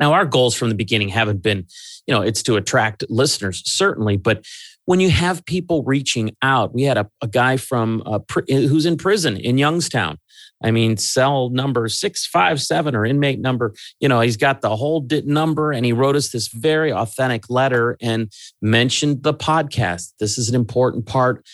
Now, 0.00 0.14
our 0.14 0.24
goals 0.24 0.54
from 0.54 0.70
the 0.70 0.74
beginning 0.74 1.10
haven't 1.10 1.42
been, 1.42 1.66
you 2.06 2.14
know, 2.14 2.22
it's 2.22 2.42
to 2.44 2.56
attract 2.56 3.04
listeners, 3.08 3.62
certainly, 3.66 4.16
but 4.16 4.44
when 4.86 4.98
you 4.98 5.10
have 5.10 5.44
people 5.44 5.84
reaching 5.84 6.34
out, 6.42 6.74
we 6.74 6.82
had 6.82 6.98
a, 6.98 7.08
a 7.20 7.28
guy 7.28 7.56
from 7.56 8.02
uh, 8.04 8.18
who's 8.48 8.86
in 8.86 8.96
prison 8.96 9.36
in 9.36 9.58
Youngstown 9.58 10.18
I 10.64 10.70
mean, 10.70 10.96
cell 10.96 11.50
number 11.50 11.88
657 11.88 12.94
or 12.94 13.04
inmate 13.04 13.40
number, 13.40 13.74
you 14.00 14.08
know, 14.08 14.20
he's 14.20 14.36
got 14.36 14.60
the 14.60 14.76
whole 14.76 15.06
number 15.24 15.72
and 15.72 15.84
he 15.84 15.92
wrote 15.92 16.16
us 16.16 16.30
this 16.30 16.48
very 16.48 16.92
authentic 16.92 17.50
letter 17.50 17.96
and 18.00 18.32
mentioned 18.60 19.22
the 19.22 19.34
podcast. 19.34 20.12
This 20.20 20.38
is 20.38 20.48
an 20.48 20.54
important 20.54 21.06
part 21.06 21.44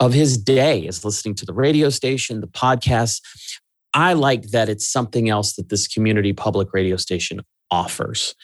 of 0.00 0.12
his 0.12 0.36
day 0.36 0.80
is 0.80 1.04
listening 1.04 1.34
to 1.36 1.46
the 1.46 1.54
radio 1.54 1.88
station, 1.90 2.40
the 2.40 2.46
podcast. 2.46 3.20
I 3.94 4.12
like 4.12 4.50
that 4.50 4.68
it's 4.68 4.86
something 4.86 5.28
else 5.28 5.54
that 5.54 5.68
this 5.70 5.88
community 5.88 6.32
public 6.32 6.72
radio 6.72 6.96
station 6.96 7.40
offers. 7.70 8.34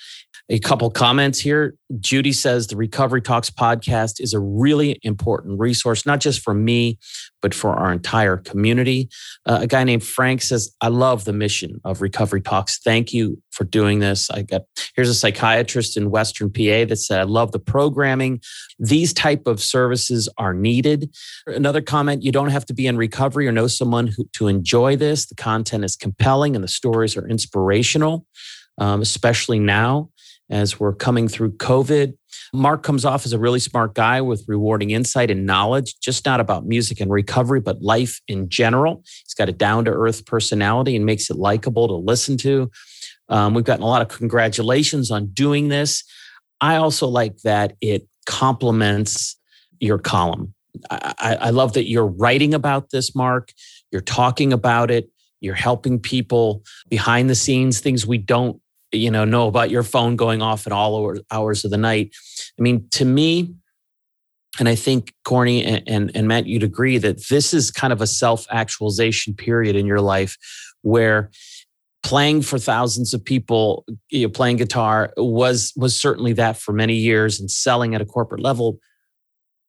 A 0.49 0.59
couple 0.59 0.91
comments 0.91 1.39
here. 1.39 1.77
Judy 2.01 2.33
says 2.33 2.67
the 2.67 2.77
Recovery 2.77 3.23
Talks 3.23 3.49
podcast 3.49 4.21
is 4.21 4.35
a 4.35 4.41
really 4.41 4.99
important 5.03 5.59
resource, 5.59 6.05
not 6.05 6.21
just 6.21 6.41
for 6.41 6.53
me, 6.53 6.99
but 7.41 7.55
for 7.55 7.71
our 7.75 7.93
entire 7.93 8.37
community. 8.37 9.09
Uh, 9.47 9.61
a 9.63 9.67
guy 9.67 9.85
named 9.85 10.05
Frank 10.05 10.43
says, 10.43 10.75
I 10.81 10.89
love 10.89 11.25
the 11.25 11.33
mission 11.33 11.81
of 11.85 12.03
Recovery 12.03 12.41
Talks. 12.41 12.79
Thank 12.79 13.13
you 13.13 13.41
for 13.51 13.65
doing 13.65 14.01
this. 14.01 14.31
I 14.31 14.43
got 14.43 14.63
here's 14.95 15.09
a 15.09 15.15
psychiatrist 15.15 15.97
in 15.97 16.11
Western 16.11 16.51
PA 16.51 16.85
that 16.87 16.99
said, 16.99 17.21
I 17.21 17.25
love 17.25 17.53
the 17.53 17.59
programming. 17.59 18.41
These 18.79 19.15
type 19.15 19.47
of 19.47 19.61
services 19.61 20.29
are 20.39 20.55
needed. 20.55 21.15
Another 21.47 21.81
comment, 21.81 22.25
you 22.25 22.33
don't 22.33 22.51
have 22.51 22.67
to 22.67 22.75
be 22.75 22.87
in 22.87 22.97
recovery 22.97 23.47
or 23.47 23.53
know 23.53 23.69
someone 23.69 24.09
who, 24.09 24.29
to 24.35 24.49
enjoy 24.49 24.97
this. 24.97 25.27
The 25.27 25.35
content 25.35 25.85
is 25.85 25.97
compelling 25.97 26.55
and 26.57 26.65
the 26.65 26.69
stories 26.69 27.17
are 27.17 27.27
inspirational, 27.29 28.27
um, 28.79 29.01
especially 29.01 29.59
now 29.59 30.11
as 30.51 30.79
we're 30.79 30.95
coming 30.95 31.29
through 31.29 31.53
COVID. 31.53 32.15
Mark 32.53 32.83
comes 32.83 33.05
off 33.05 33.25
as 33.25 33.33
a 33.33 33.39
really 33.39 33.59
smart 33.59 33.95
guy 33.95 34.21
with 34.21 34.45
rewarding 34.47 34.91
insight 34.91 35.31
and 35.31 35.47
knowledge, 35.47 35.99
just 36.01 36.27
not 36.27 36.41
about 36.41 36.67
music 36.67 37.01
and 37.01 37.11
recovery, 37.11 37.61
but 37.61 37.81
life 37.81 38.21
in 38.29 38.49
general. 38.51 39.03
He's 39.25 39.35
got 39.35 39.49
a 39.49 39.53
down 39.53 39.87
to 39.87 39.91
earth 39.91 40.27
personality 40.27 40.95
and 40.95 41.07
makes 41.07 41.31
it 41.31 41.37
likable 41.37 41.89
to 41.89 41.95
listen 41.95 42.37
to. 42.39 42.71
Um, 43.31 43.55
we've 43.55 43.65
gotten 43.65 43.83
a 43.83 43.89
lot 43.89 44.03
of 44.03 44.09
congratulations 44.09 45.11
on 45.11 45.29
doing 45.29 45.69
this. 45.69 46.05
I 46.61 46.77
also 46.77 47.09
like 47.09 47.39
that 47.39 47.75
it 47.81 48.07
complements 48.27 49.37
your 49.81 49.99
column. 49.99 50.55
I, 50.91 51.37
I 51.41 51.51
love 51.51 51.73
that 51.75 51.89
you're 51.89 52.07
writing 52.07 52.55
about 52.55 52.91
this, 52.91 53.15
Mark. 53.15 53.53
You're 53.91 54.01
talking 54.01 54.53
about 54.53 54.91
it. 54.91 55.11
You're 55.41 55.55
helping 55.55 55.99
people 55.99 56.63
behind 56.89 57.29
the 57.29 57.35
scenes, 57.35 57.81
things 57.81 58.07
we 58.07 58.19
don't 58.19 58.62
you 58.93 59.11
know 59.11 59.25
know 59.25 59.49
about 59.49 59.71
your 59.71 59.83
phone 59.83 60.17
going 60.17 60.43
off 60.43 60.67
at 60.67 60.73
all 60.73 61.17
hours 61.31 61.65
of 61.65 61.71
the 61.71 61.79
night. 61.79 62.15
I 62.59 62.63
mean 62.63 62.89
to 62.93 63.05
me 63.05 63.55
and 64.59 64.69
i 64.69 64.75
think 64.75 65.15
corny 65.25 65.65
and, 65.65 65.83
and, 65.87 66.11
and 66.15 66.29
matt 66.29 66.47
you'd 66.47 66.63
agree 66.63 66.99
that 66.99 67.29
this 67.29 67.55
is 67.55 67.71
kind 67.71 67.93
of 67.93 68.01
a 68.01 68.07
self-actualization 68.07 69.35
period 69.35 69.77
in 69.77 69.87
your 69.87 70.01
life 70.01 70.37
where 70.83 71.31
playing 72.03 72.43
for 72.43 72.59
thousands 72.59 73.15
of 73.15 73.25
people 73.25 73.85
you 74.11 74.27
know, 74.27 74.29
playing 74.29 74.57
guitar 74.57 75.13
was 75.17 75.73
was 75.77 75.99
certainly 75.99 76.33
that 76.33 76.57
for 76.57 76.73
many 76.73 76.95
years 76.95 77.41
and 77.41 77.51
selling 77.51 77.95
at 77.95 78.01
a 78.01 78.07
corporate 78.07 78.43
level. 78.43 78.79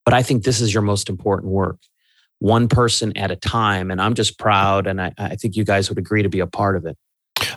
But 0.05 0.13
i 0.13 0.23
think 0.23 0.43
this 0.43 0.59
is 0.59 0.73
your 0.73 0.83
most 0.83 1.09
important 1.09 1.51
work 1.51 1.77
one 2.39 2.67
person 2.67 3.15
at 3.17 3.31
a 3.31 3.37
time. 3.37 3.89
And 3.89 4.01
i'm 4.01 4.15
just 4.15 4.37
proud 4.37 4.87
and 4.87 5.01
I, 5.01 5.13
I 5.17 5.35
think 5.35 5.55
you 5.55 5.63
guys 5.63 5.89
would 5.89 5.97
agree 5.97 6.23
to 6.23 6.29
be 6.29 6.39
a 6.39 6.47
part 6.47 6.75
of 6.75 6.85
it 6.85 6.97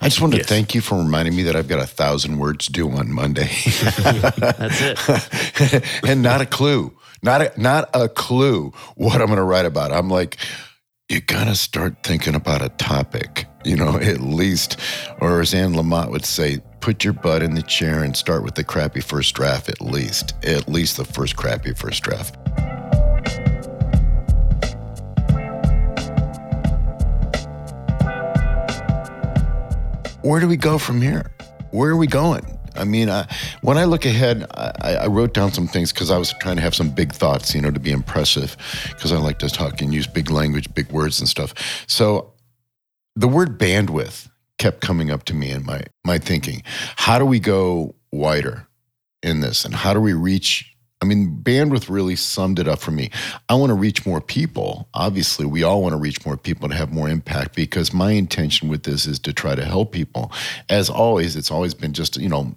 I 0.00 0.08
just 0.08 0.20
wanted 0.20 0.38
yes. 0.38 0.46
to 0.46 0.54
thank 0.54 0.74
you 0.74 0.80
for 0.80 0.98
reminding 0.98 1.36
me 1.36 1.42
that 1.44 1.56
I've 1.56 1.68
got 1.68 1.80
a 1.80 1.86
thousand 1.86 2.38
words 2.38 2.66
due 2.66 2.90
on 2.90 3.12
Monday. 3.12 3.48
That's 3.98 4.80
it. 4.80 5.84
and 6.08 6.22
not 6.22 6.40
a 6.40 6.46
clue, 6.46 6.96
not 7.22 7.40
a, 7.42 7.60
not 7.60 7.90
a 7.94 8.08
clue 8.08 8.72
what 8.94 9.20
I'm 9.20 9.26
going 9.26 9.36
to 9.38 9.44
write 9.44 9.66
about. 9.66 9.92
I'm 9.92 10.08
like, 10.08 10.38
you 11.08 11.20
got 11.20 11.44
to 11.44 11.54
start 11.54 12.02
thinking 12.02 12.34
about 12.34 12.62
a 12.62 12.68
topic, 12.70 13.46
you 13.64 13.76
know, 13.76 13.96
at 14.00 14.20
least, 14.20 14.78
or 15.20 15.40
as 15.40 15.54
Anne 15.54 15.74
Lamott 15.74 16.10
would 16.10 16.24
say, 16.24 16.60
put 16.80 17.04
your 17.04 17.12
butt 17.12 17.42
in 17.42 17.54
the 17.54 17.62
chair 17.62 18.02
and 18.02 18.16
start 18.16 18.42
with 18.42 18.54
the 18.54 18.64
crappy 18.64 19.00
first 19.00 19.34
draft 19.34 19.68
at 19.68 19.80
least, 19.80 20.34
at 20.44 20.68
least 20.68 20.96
the 20.96 21.04
first 21.04 21.36
crappy 21.36 21.72
first 21.72 22.02
draft. 22.02 22.36
Where 30.26 30.40
do 30.40 30.48
we 30.48 30.56
go 30.56 30.76
from 30.76 31.00
here? 31.00 31.30
Where 31.70 31.90
are 31.90 31.96
we 31.96 32.08
going? 32.08 32.44
I 32.74 32.84
mean, 32.84 33.08
I, 33.08 33.26
when 33.62 33.78
I 33.78 33.84
look 33.84 34.04
ahead, 34.04 34.44
I, 34.54 34.96
I 35.02 35.06
wrote 35.06 35.32
down 35.32 35.52
some 35.52 35.68
things 35.68 35.92
because 35.92 36.10
I 36.10 36.18
was 36.18 36.34
trying 36.40 36.56
to 36.56 36.62
have 36.62 36.74
some 36.74 36.90
big 36.90 37.12
thoughts, 37.12 37.54
you 37.54 37.62
know, 37.62 37.70
to 37.70 37.80
be 37.80 37.90
impressive, 37.90 38.56
because 38.88 39.12
I 39.12 39.18
like 39.18 39.38
to 39.38 39.48
talk 39.48 39.80
and 39.80 39.94
use 39.94 40.06
big 40.06 40.30
language, 40.30 40.72
big 40.74 40.90
words 40.90 41.20
and 41.20 41.28
stuff. 41.28 41.54
So 41.86 42.34
the 43.14 43.28
word 43.28 43.58
bandwidth 43.58 44.28
kept 44.58 44.80
coming 44.80 45.10
up 45.10 45.24
to 45.24 45.34
me 45.34 45.50
in 45.50 45.64
my 45.64 45.82
my 46.04 46.18
thinking. 46.18 46.62
How 46.96 47.18
do 47.18 47.24
we 47.24 47.40
go 47.40 47.94
wider 48.12 48.66
in 49.22 49.40
this, 49.40 49.64
and 49.64 49.74
how 49.74 49.94
do 49.94 50.00
we 50.00 50.12
reach 50.12 50.75
I 51.02 51.04
mean, 51.04 51.38
bandwidth 51.42 51.90
really 51.90 52.16
summed 52.16 52.58
it 52.58 52.66
up 52.66 52.78
for 52.78 52.90
me. 52.90 53.10
I 53.50 53.54
want 53.54 53.68
to 53.68 53.74
reach 53.74 54.06
more 54.06 54.20
people. 54.20 54.88
Obviously, 54.94 55.44
we 55.44 55.62
all 55.62 55.82
want 55.82 55.92
to 55.92 55.98
reach 55.98 56.24
more 56.24 56.38
people 56.38 56.68
to 56.68 56.74
have 56.74 56.92
more 56.92 57.08
impact 57.08 57.54
because 57.54 57.92
my 57.92 58.12
intention 58.12 58.68
with 58.68 58.84
this 58.84 59.06
is 59.06 59.18
to 59.20 59.32
try 59.32 59.54
to 59.54 59.64
help 59.64 59.92
people. 59.92 60.32
As 60.70 60.88
always, 60.88 61.36
it's 61.36 61.50
always 61.50 61.74
been 61.74 61.92
just, 61.92 62.16
you 62.16 62.30
know, 62.30 62.56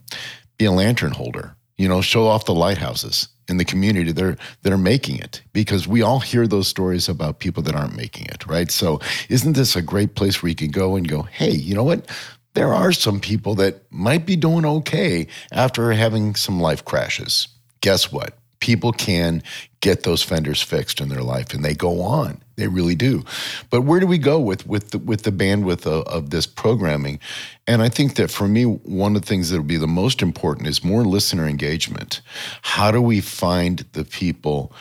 be 0.58 0.66
a 0.66 0.72
lantern 0.72 1.12
holder, 1.12 1.54
you 1.78 1.90
know, 1.90 2.02
show 2.02 2.28
off 2.28 2.46
the 2.46 2.54
lighthouses 2.54 3.28
in 3.50 3.58
the 3.58 3.66
community 3.66 4.14
that 4.14 4.24
are, 4.24 4.38
that 4.62 4.72
are 4.72 4.78
making 4.78 5.18
it 5.18 5.42
because 5.52 5.86
we 5.86 6.02
all 6.02 6.20
hear 6.20 6.48
those 6.48 6.68
stories 6.68 7.10
about 7.10 7.40
people 7.40 7.62
that 7.64 7.76
aren't 7.76 7.98
making 7.98 8.26
it, 8.28 8.46
right? 8.48 8.72
So, 8.72 9.02
isn't 9.28 9.54
this 9.54 9.76
a 9.76 9.82
great 9.82 10.16
place 10.16 10.42
where 10.42 10.50
you 10.50 10.56
can 10.56 10.72
go 10.72 10.96
and 10.96 11.08
go, 11.10 11.24
hey, 11.24 11.52
you 11.52 11.76
know 11.76 11.84
what? 11.84 12.10
There 12.54 12.74
are 12.74 12.94
some 12.94 13.20
people 13.20 13.56
that 13.56 13.92
might 13.92 14.26
be 14.26 14.36
doing 14.38 14.66
okay 14.66 15.28
after 15.52 15.92
having 15.92 16.36
some 16.36 16.62
life 16.62 16.86
crashes 16.86 17.50
guess 17.82 18.12
what? 18.12 18.38
People 18.60 18.92
can 18.92 19.42
get 19.80 20.04
those 20.04 20.22
fenders 20.22 20.62
fixed 20.62 21.00
in 21.00 21.08
their 21.08 21.24
life 21.24 21.54
and 21.54 21.64
they 21.64 21.74
go 21.74 22.02
on. 22.02 22.42
They 22.58 22.68
really 22.68 22.96
do. 22.96 23.24
But 23.70 23.82
where 23.82 24.02
do 24.02 24.08
we 24.08 24.18
go 24.18 24.38
with 24.38 24.68
with 24.68 24.92
the, 24.92 24.98
with 24.98 25.24
the 25.24 25.32
bandwidth 25.32 25.86
of, 25.86 26.06
of 26.08 26.30
this 26.30 26.46
programming? 26.46 27.20
And 27.68 27.82
I 27.82 27.88
think 27.88 28.16
that 28.16 28.30
for 28.30 28.50
me, 28.50 28.64
one 28.64 29.16
of 29.16 29.22
the 29.22 29.28
things 29.28 29.50
that 29.50 29.58
will 29.58 29.64
be 29.64 29.78
the 29.78 29.88
most 29.88 30.22
important 30.22 30.68
is 30.68 30.84
more 30.84 31.06
listener 31.06 31.48
engagement. 31.48 32.22
How 32.62 32.92
do 32.92 33.02
we 33.02 33.22
find 33.22 33.86
the 33.94 34.04
people 34.04 34.74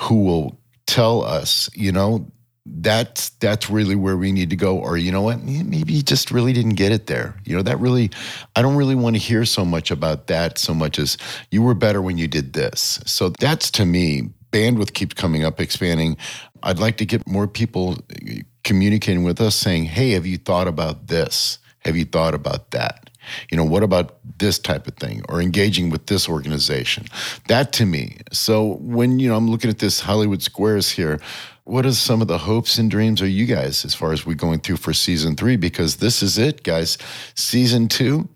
who 0.00 0.24
will 0.24 0.58
tell 0.86 1.22
us, 1.22 1.68
you 1.74 1.92
know, 1.92 2.32
that's 2.72 3.30
that's 3.40 3.68
really 3.68 3.94
where 3.94 4.16
we 4.16 4.32
need 4.32 4.50
to 4.50 4.56
go. 4.56 4.78
Or 4.78 4.96
you 4.96 5.10
know 5.12 5.22
what? 5.22 5.42
Maybe 5.42 5.92
you 5.92 6.02
just 6.02 6.30
really 6.30 6.52
didn't 6.52 6.74
get 6.74 6.92
it 6.92 7.06
there. 7.06 7.36
You 7.44 7.56
know 7.56 7.62
that 7.62 7.78
really 7.80 8.10
i 8.56 8.62
don't 8.62 8.76
really 8.76 8.94
want 8.94 9.16
to 9.16 9.20
hear 9.20 9.44
so 9.44 9.64
much 9.64 9.90
about 9.90 10.26
that 10.28 10.58
so 10.58 10.72
much 10.74 10.98
as 10.98 11.16
you 11.50 11.62
were 11.62 11.74
better 11.74 12.00
when 12.00 12.18
you 12.18 12.28
did 12.28 12.52
this. 12.52 13.00
So 13.06 13.30
that's 13.30 13.70
to 13.72 13.84
me 13.84 14.30
bandwidth 14.52 14.94
keeps 14.94 15.14
coming 15.14 15.44
up 15.44 15.60
expanding. 15.60 16.16
I'd 16.62 16.78
like 16.78 16.96
to 16.98 17.06
get 17.06 17.26
more 17.26 17.46
people 17.46 17.98
uh, 18.12 18.34
communicating 18.64 19.24
with 19.24 19.40
us 19.40 19.54
saying 19.54 19.84
hey 19.84 20.10
have 20.12 20.26
you 20.26 20.38
thought 20.38 20.68
about 20.68 21.08
this? 21.08 21.58
Have 21.84 21.96
you 21.96 22.04
thought 22.04 22.34
about 22.34 22.70
that 22.72 23.09
you 23.50 23.56
know 23.56 23.64
what 23.64 23.82
about 23.82 24.18
this 24.38 24.58
type 24.58 24.86
of 24.86 24.94
thing 24.94 25.22
or 25.28 25.40
engaging 25.40 25.90
with 25.90 26.06
this 26.06 26.28
organization 26.28 27.04
that 27.48 27.72
to 27.72 27.84
me 27.86 28.16
so 28.32 28.76
when 28.80 29.18
you 29.18 29.28
know 29.28 29.36
i'm 29.36 29.50
looking 29.50 29.70
at 29.70 29.78
this 29.78 30.00
hollywood 30.00 30.42
squares 30.42 30.90
here 30.90 31.20
what 31.64 31.86
are 31.86 31.92
some 31.92 32.20
of 32.20 32.26
the 32.26 32.38
hopes 32.38 32.78
and 32.78 32.90
dreams 32.90 33.22
are 33.22 33.28
you 33.28 33.46
guys 33.46 33.84
as 33.84 33.94
far 33.94 34.12
as 34.12 34.26
we 34.26 34.34
going 34.34 34.58
through 34.58 34.78
for 34.78 34.92
season 34.92 35.36
three? 35.36 35.54
Because 35.54 35.96
this 35.96 36.20
is 36.20 36.36
it, 36.36 36.64
guys. 36.64 36.98
Season 37.36 37.86
two, 37.86 38.28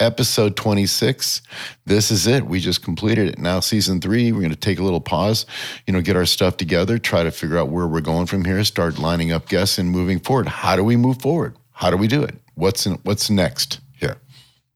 episode 0.00 0.56
26. 0.56 1.42
This 1.86 2.10
is 2.10 2.26
it. 2.26 2.46
We 2.46 2.58
just 2.58 2.82
completed 2.82 3.28
it. 3.28 3.38
Now, 3.38 3.60
season 3.60 4.00
three, 4.00 4.32
we're 4.32 4.40
going 4.40 4.50
to 4.50 4.56
take 4.56 4.80
a 4.80 4.82
little 4.82 5.00
pause, 5.00 5.46
you 5.86 5.92
know, 5.92 6.00
get 6.00 6.16
our 6.16 6.26
stuff 6.26 6.56
together, 6.56 6.98
try 6.98 7.22
to 7.22 7.30
figure 7.30 7.58
out 7.58 7.68
where 7.68 7.86
we're 7.86 8.00
going 8.00 8.26
from 8.26 8.44
here, 8.44 8.64
start 8.64 8.98
lining 8.98 9.30
up 9.30 9.48
guests 9.48 9.78
and 9.78 9.90
moving 9.90 10.18
forward. 10.18 10.48
How 10.48 10.74
do 10.74 10.82
we 10.82 10.96
move 10.96 11.20
forward? 11.20 11.56
How 11.70 11.90
do 11.90 11.96
we 11.96 12.08
do 12.08 12.22
it? 12.22 12.34
What's 12.54 12.86
in, 12.86 12.94
what's 13.04 13.30
next? 13.30 13.80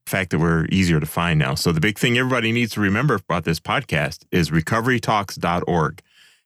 Fact 0.05 0.31
that 0.31 0.39
we're 0.39 0.65
easier 0.65 0.99
to 0.99 1.05
find 1.05 1.39
now. 1.39 1.55
So 1.55 1.71
the 1.71 1.81
big 1.81 1.97
thing 1.97 2.17
everybody 2.17 2.51
needs 2.51 2.73
to 2.73 2.81
remember 2.81 3.15
about 3.15 3.43
this 3.43 3.59
podcast 3.59 4.25
is 4.31 4.51
recoverytalks.org. 4.51 6.01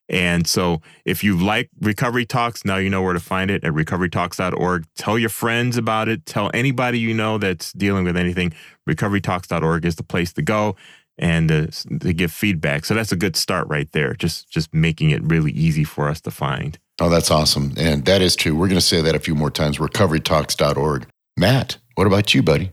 And 0.10 0.48
so 0.48 0.82
if 1.06 1.24
you 1.24 1.38
like 1.38 1.70
Recovery 1.80 2.26
Talks, 2.26 2.66
now 2.66 2.78
you 2.78 2.90
know 2.90 3.04
where 3.04 3.14
to 3.14 3.20
find 3.20 3.52
it 3.52 3.64
at 3.64 3.74
recoverytalks.org. 3.74 4.86
Tell 4.96 5.20
your 5.20 5.30
friends 5.30 5.78
about 5.78 6.10
it. 6.10 6.26
Tell 6.26 6.50
anybody 6.54 6.98
you 7.00 7.14
know 7.14 7.38
that's 7.38 7.72
dealing 7.74 8.06
with 8.06 8.18
anything. 8.18 8.54
Recoverytalks.org 8.90 9.86
is 9.86 9.98
the 9.98 10.04
place 10.04 10.34
to 10.34 10.42
go 10.42 10.76
and 11.20 11.52
uh, 11.52 11.68
to 12.00 12.14
give 12.14 12.32
feedback. 12.32 12.86
So 12.86 12.96
that's 12.96 13.12
a 13.12 13.16
good 13.16 13.36
start 13.36 13.68
right 13.68 13.92
there. 13.92 14.16
Just 14.16 14.50
just 14.50 14.74
making 14.74 15.12
it 15.12 15.22
really 15.24 15.52
easy 15.52 15.84
for 15.84 16.10
us 16.10 16.22
to 16.22 16.32
find. 16.32 16.80
Oh, 17.00 17.10
that's 17.10 17.30
awesome. 17.30 17.74
And 17.78 18.06
that 18.06 18.22
is 18.22 18.36
true. 18.36 18.56
We're 18.56 18.68
going 18.68 18.80
to 18.80 18.86
say 18.86 19.02
that 19.02 19.16
a 19.16 19.20
few 19.20 19.36
more 19.36 19.52
times. 19.52 19.78
Recoverytalks.org. 19.78 21.08
Matt, 21.38 21.78
what 21.96 22.08
about 22.08 22.34
you, 22.34 22.42
buddy? 22.42 22.72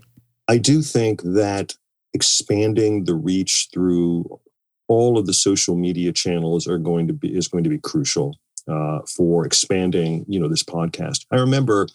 I 0.49 0.59
do 0.59 0.83
think 0.83 1.23
that 1.23 1.75
expanding 2.15 3.05
the 3.05 3.15
reach 3.15 3.69
through 3.73 4.41
all 4.89 5.19
of 5.19 5.27
the 5.27 5.35
social 5.35 5.77
media 5.77 6.13
channels 6.13 6.67
are 6.69 6.79
going 6.79 7.09
to 7.09 7.13
be 7.13 7.37
is 7.37 7.49
going 7.49 7.65
to 7.65 7.71
be 7.71 7.79
crucial. 7.79 8.37
uh, 8.69 9.01
for 9.07 9.47
expanding, 9.47 10.25
you 10.29 10.41
know, 10.41 10.49
this 10.49 10.63
podcast. 10.63 11.25
I 11.31 11.37
remember 11.37 11.89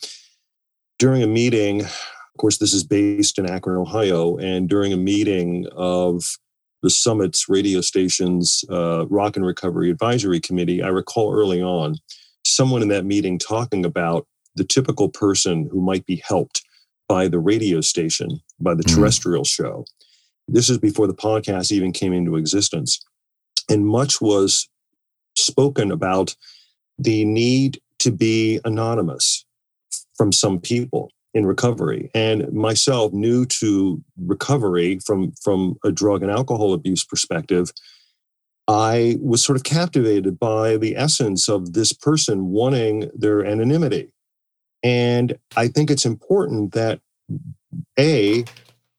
during 1.00 1.24
a 1.24 1.28
meeting, 1.28 1.82
of 1.82 2.38
course, 2.38 2.58
this 2.58 2.74
is 2.74 2.84
based 2.84 3.38
in 3.38 3.50
Akron, 3.50 3.78
Ohio, 3.78 4.38
and 4.38 4.70
during 4.70 4.94
a 4.94 4.98
meeting 4.98 5.68
of 5.76 6.24
the 6.82 6.90
Summit's 6.90 7.48
radio 7.48 7.82
station's 7.82 8.64
uh, 8.70 9.06
Rock 9.08 9.36
and 9.36 9.46
Recovery 9.46 9.92
Advisory 9.92 10.40
Committee, 10.40 10.82
I 10.82 10.88
recall 10.88 11.34
early 11.34 11.62
on 11.62 11.96
someone 12.46 12.82
in 12.82 12.88
that 12.88 13.06
meeting 13.06 13.38
talking 13.38 13.86
about 13.86 14.26
the 14.56 14.64
typical 14.64 15.10
person 15.10 15.70
who 15.72 15.80
might 15.82 16.06
be 16.06 16.22
helped 16.26 16.64
by 17.12 17.28
the 17.28 17.40
radio 17.40 17.82
station, 17.82 18.40
by 18.62 18.74
the 18.74 18.84
mm-hmm. 18.84 19.02
terrestrial 19.02 19.44
mm-hmm. 19.44 19.64
show. 19.64 19.86
This 20.48 20.70
is 20.70 20.78
before 20.78 21.08
the 21.08 21.14
podcast 21.14 21.70
even 21.70 21.92
came 21.92 22.14
into 22.14 22.38
existence. 22.38 23.04
And 23.70 23.86
much 23.86 24.22
was 24.22 24.70
spoken 25.38 25.92
about 25.92 26.38
the 26.98 27.26
need 27.26 27.82
to 28.00 28.12
be 28.12 28.62
anonymous 28.64 29.46
from 30.16 30.32
some 30.32 30.58
people 30.58 31.12
in 31.34 31.46
recovery 31.46 32.10
and 32.16 32.50
myself 32.54 33.12
new 33.12 33.46
to 33.46 34.02
recovery 34.26 35.00
from 35.06 35.34
from 35.44 35.76
a 35.84 35.92
drug 35.92 36.22
and 36.24 36.32
alcohol 36.32 36.74
abuse 36.74 37.06
perspective 37.06 37.72
i 38.68 39.18
was 39.22 39.42
sort 39.42 39.56
of 39.56 39.64
captivated 39.64 40.38
by 40.38 40.76
the 40.76 40.98
essence 40.98 41.48
of 41.48 41.72
this 41.72 41.94
person 41.94 42.48
wanting 42.48 43.10
their 43.16 43.46
anonymity 43.46 44.12
and 44.84 45.38
i 45.56 45.68
think 45.68 45.90
it's 45.90 46.06
important 46.06 46.74
that 46.74 47.00
a 48.00 48.44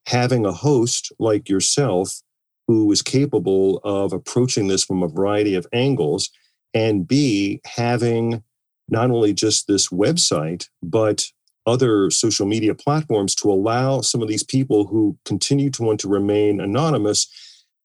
having 0.05 0.45
a 0.45 0.51
host 0.51 1.11
like 1.19 1.47
yourself 1.47 2.21
who 2.67 2.91
is 2.91 3.01
capable 3.01 3.79
of 3.83 4.13
approaching 4.13 4.67
this 4.67 4.83
from 4.83 5.03
a 5.03 5.07
variety 5.07 5.55
of 5.55 5.67
angles, 5.73 6.29
and 6.73 7.07
B, 7.07 7.61
having 7.65 8.43
not 8.89 9.11
only 9.11 9.33
just 9.33 9.67
this 9.67 9.89
website, 9.89 10.67
but 10.81 11.25
other 11.65 12.09
social 12.09 12.45
media 12.45 12.75
platforms 12.75 13.35
to 13.35 13.51
allow 13.51 14.01
some 14.01 14.21
of 14.21 14.27
these 14.27 14.43
people 14.43 14.85
who 14.85 15.17
continue 15.23 15.69
to 15.71 15.83
want 15.83 15.99
to 16.01 16.09
remain 16.09 16.59
anonymous 16.59 17.27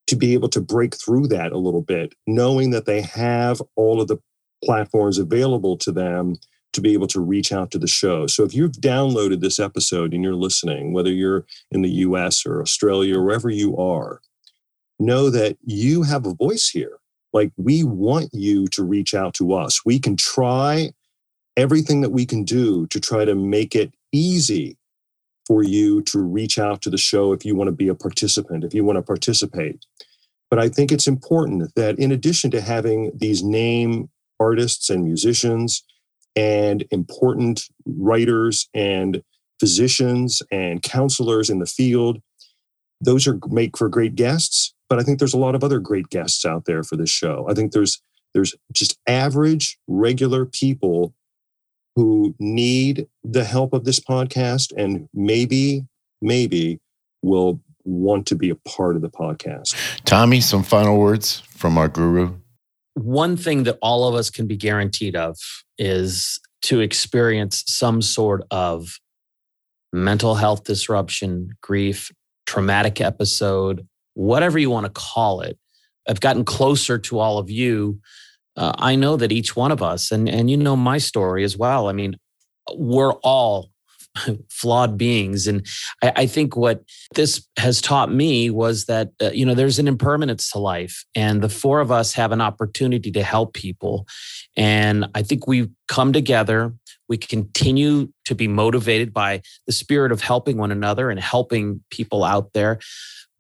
to 0.09 0.17
be 0.17 0.33
able 0.33 0.49
to 0.49 0.61
break 0.61 0.97
through 0.97 1.29
that 1.29 1.53
a 1.53 1.59
little 1.59 1.83
bit, 1.83 2.15
knowing 2.27 2.71
that 2.71 2.87
they 2.87 3.03
have 3.03 3.61
all 3.77 4.01
of 4.01 4.09
the 4.09 4.19
platforms 4.65 5.19
available 5.19 5.77
to 5.77 5.93
them 5.93 6.35
to 6.79 6.83
be 6.83 6.93
able 6.93 7.09
to 7.09 7.21
reach 7.21 7.53
out 7.53 7.71
to 7.73 7.79
the 7.79 7.89
show. 7.89 8.27
So 8.29 8.45
if 8.45 8.55
you've 8.55 8.73
downloaded 8.73 9.41
this 9.41 9.59
episode 9.59 10.15
and 10.15 10.23
you're 10.23 10.35
listening, 10.35 10.93
whether 10.93 11.11
you're 11.11 11.45
in 11.73 11.83
the 11.83 11.91
US 11.91 12.47
or 12.47 12.63
Australia, 12.63 13.19
or 13.19 13.25
wherever 13.25 13.51
you 13.51 13.77
are, 13.77 14.21
know 15.01 15.29
that 15.29 15.57
you 15.65 16.05
have 16.05 16.25
a 16.25 16.35
voice 16.35 16.69
here. 16.69 16.99
Like 17.33 17.53
we 17.57 17.83
want 17.83 18.31
you 18.33 18.69
to 18.69 18.85
reach 18.85 19.13
out 19.13 19.35
to 19.35 19.53
us. 19.53 19.85
We 19.85 19.99
can 19.99 20.17
try 20.17 20.93
everything 21.57 22.01
that 22.03 22.11
we 22.11 22.25
can 22.25 22.45
do 22.45 22.87
to 22.87 23.01
try 23.01 23.25
to 23.25 23.35
make 23.35 23.75
it 23.75 23.93
easy 24.13 24.77
for 25.47 25.65
you 25.65 26.03
to 26.03 26.21
reach 26.21 26.59
out 26.59 26.81
to 26.83 26.91
the 26.91 26.99
show 26.99 27.33
if 27.33 27.45
you 27.45 27.57
want 27.57 27.69
to 27.69 27.73
be 27.73 27.89
a 27.89 27.95
participant, 27.95 28.63
if 28.63 28.73
you 28.73 28.85
want 28.85 28.97
to 28.97 29.03
participate. 29.03 29.85
But 30.49 30.61
I 30.61 30.69
think 30.69 30.93
it's 30.93 31.09
important 31.09 31.75
that 31.75 31.99
in 31.99 32.13
addition 32.13 32.51
to 32.53 32.61
having 32.61 33.11
these 33.15 33.43
name 33.43 34.11
artists 34.39 34.89
and 34.89 35.05
musicians 35.05 35.83
and 36.39 36.85
important 36.91 37.63
writers 37.87 38.69
and 38.75 39.23
physicians 39.61 40.43
and 40.51 40.83
counselors 40.83 41.51
in 41.51 41.59
the 41.59 41.67
field, 41.67 42.21
those 43.01 43.27
are 43.27 43.39
make 43.51 43.77
for 43.77 43.89
great 43.89 44.15
guests 44.15 44.75
but 44.89 44.99
I 44.99 45.03
think 45.03 45.19
there's 45.19 45.35
a 45.35 45.39
lot 45.39 45.55
of 45.55 45.63
other 45.63 45.79
great 45.79 46.09
guests 46.09 46.45
out 46.45 46.65
there 46.65 46.83
for 46.83 46.97
this 46.97 47.11
show. 47.11 47.47
I 47.49 47.55
think 47.55 47.73
there's 47.73 48.01
there's 48.35 48.55
just 48.73 48.99
average, 49.07 49.79
regular 49.87 50.45
people 50.45 51.15
who 51.97 52.35
need 52.39 53.09
the 53.25 53.45
help 53.45 53.73
of 53.73 53.85
this 53.85 53.99
podcast 53.99 54.73
and 54.77 55.09
maybe, 55.15 55.87
maybe 56.21 56.79
will 57.23 57.61
want 57.85 58.27
to 58.27 58.37
be 58.37 58.51
a 58.51 58.55
part 58.55 58.97
of 58.97 59.03
the 59.03 59.11
podcast. 59.11 59.75
Tommy, 60.05 60.41
some 60.41 60.63
final 60.63 60.99
words 60.99 61.41
from 61.49 61.79
our 61.79 61.89
guru. 61.89 62.35
One 62.99 63.37
thing 63.37 63.65
that 63.65 63.79
all 63.81 64.09
of 64.09 64.15
us 64.15 64.31
can 64.31 64.47
be 64.47 64.57
guaranteed 64.57 65.17
of 65.17 65.37
is 65.79 66.41
to 66.63 66.81
experience 66.81 67.65
some 67.67 68.03
sort 68.03 68.45
of 68.51 68.99
mental 69.93 70.35
health 70.35 70.65
disruption, 70.65 71.51
grief, 71.63 72.11
traumatic 72.47 73.01
episode, 73.01 73.87
whatever 74.15 74.59
you 74.59 74.71
want 74.71 74.87
to 74.87 74.93
call 74.93 75.41
it. 75.41 75.59
I've 76.09 76.21
gotten 76.21 76.45
closer 76.45 76.99
to 76.99 77.19
all 77.19 77.39
of 77.39 77.51
you. 77.51 78.01
Uh, 78.57 78.73
I 78.77 78.97
know 78.97 79.17
that 79.17 79.31
each 79.31 79.55
one 79.55 79.71
of 79.71 79.83
us, 79.83 80.11
and 80.11 80.29
and 80.29 80.51
you 80.51 80.57
know 80.57 80.75
my 80.75 80.99
story 80.99 81.45
as 81.45 81.57
well. 81.57 81.89
I 81.89 81.93
mean, 81.93 82.17
we're 82.75 83.13
all 83.23 83.71
flawed 84.51 84.99
beings, 84.99 85.47
and 85.47 85.67
I, 86.03 86.13
I, 86.17 86.27
think 86.27 86.57
what 86.57 86.85
this 87.15 87.47
has 87.59 87.81
taught 87.81 88.13
me 88.13 88.51
was 88.51 88.87
that 88.87 89.11
uh, 89.23 89.31
you 89.31 89.45
know 89.45 89.55
there's 89.55 89.79
an 89.79 89.89
impermanence 89.89 90.51
to 90.53 90.59
life, 90.59 91.05
and 91.15 91.43
the 91.43 91.49
four 91.49 91.81
of 91.81 91.91
us 91.91 92.13
have 92.15 92.33
an 92.33 92.41
opportunity 92.41 93.11
to 93.13 93.23
help 93.23 93.55
people, 93.55 94.07
and 94.57 95.07
I 95.15 95.23
think 95.23 95.47
we've 95.47 95.71
come 95.87 96.13
together. 96.13 96.75
We 97.09 97.17
continue 97.17 98.13
to 98.27 98.35
be 98.35 98.49
motivated 98.49 99.15
by 99.15 99.41
the 99.67 99.73
spirit 99.73 100.13
of 100.13 100.21
helping 100.21 100.59
one 100.59 100.71
another 100.71 101.09
and 101.11 101.19
helping 101.19 101.83
people 101.91 102.23
out 102.23 102.53
there 102.53 102.81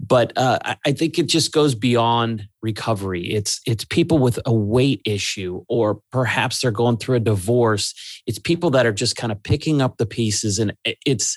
but 0.01 0.33
uh, 0.37 0.59
I 0.85 0.93
think 0.93 1.19
it 1.19 1.27
just 1.27 1.53
goes 1.53 1.75
beyond 1.75 2.47
recovery. 2.63 3.33
It's 3.33 3.61
it's 3.67 3.85
people 3.85 4.19
with 4.19 4.39
a 4.47 4.53
weight 4.53 5.03
issue, 5.05 5.65
or 5.69 6.01
perhaps 6.13 6.61
they're 6.61 6.71
going 6.71 6.99
through 6.99 7.17
a 7.17 7.21
divorce. 7.21 7.95
It's 8.27 8.39
people 8.39 8.71
that 8.71 8.87
are 8.87 8.93
just 8.93 9.17
kind 9.17 9.33
of 9.33 9.43
picking 9.43 9.83
up 9.83 9.97
the 9.97 10.07
pieces, 10.07 10.59
and 10.59 10.73
it's 10.85 11.37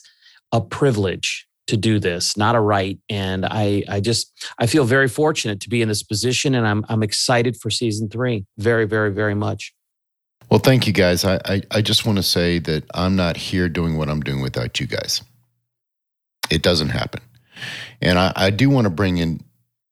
a 0.51 0.61
privilege 0.61 1.47
to 1.67 1.77
do 1.77 1.99
this, 1.99 2.37
not 2.37 2.55
a 2.55 2.59
right. 2.59 2.99
And 3.09 3.45
I 3.45 3.83
I 3.89 3.99
just 3.99 4.31
I 4.59 4.67
feel 4.67 4.83
very 4.83 5.07
fortunate 5.07 5.59
to 5.61 5.69
be 5.69 5.81
in 5.81 5.87
this 5.87 6.03
position, 6.03 6.53
and 6.53 6.67
I'm 6.67 6.85
I'm 6.87 7.01
excited 7.01 7.57
for 7.57 7.71
season 7.71 8.09
three. 8.09 8.45
Very 8.57 8.85
very 8.85 9.11
very 9.11 9.35
much. 9.35 9.73
Well, 10.51 10.59
thank 10.59 10.85
you 10.85 10.91
guys. 10.91 11.23
I, 11.23 11.39
I, 11.45 11.61
I 11.71 11.81
just 11.81 12.05
want 12.05 12.17
to 12.17 12.23
say 12.23 12.59
that 12.59 12.83
I'm 12.93 13.15
not 13.15 13.37
here 13.37 13.69
doing 13.69 13.97
what 13.97 14.09
I'm 14.09 14.19
doing 14.19 14.41
without 14.41 14.81
you 14.81 14.85
guys. 14.85 15.21
It 16.49 16.61
doesn't 16.61 16.89
happen. 16.89 17.21
And 18.01 18.17
I, 18.17 18.33
I 18.35 18.49
do 18.49 18.69
want 18.69 18.85
to 18.85 18.89
bring 18.89 19.17
in 19.17 19.43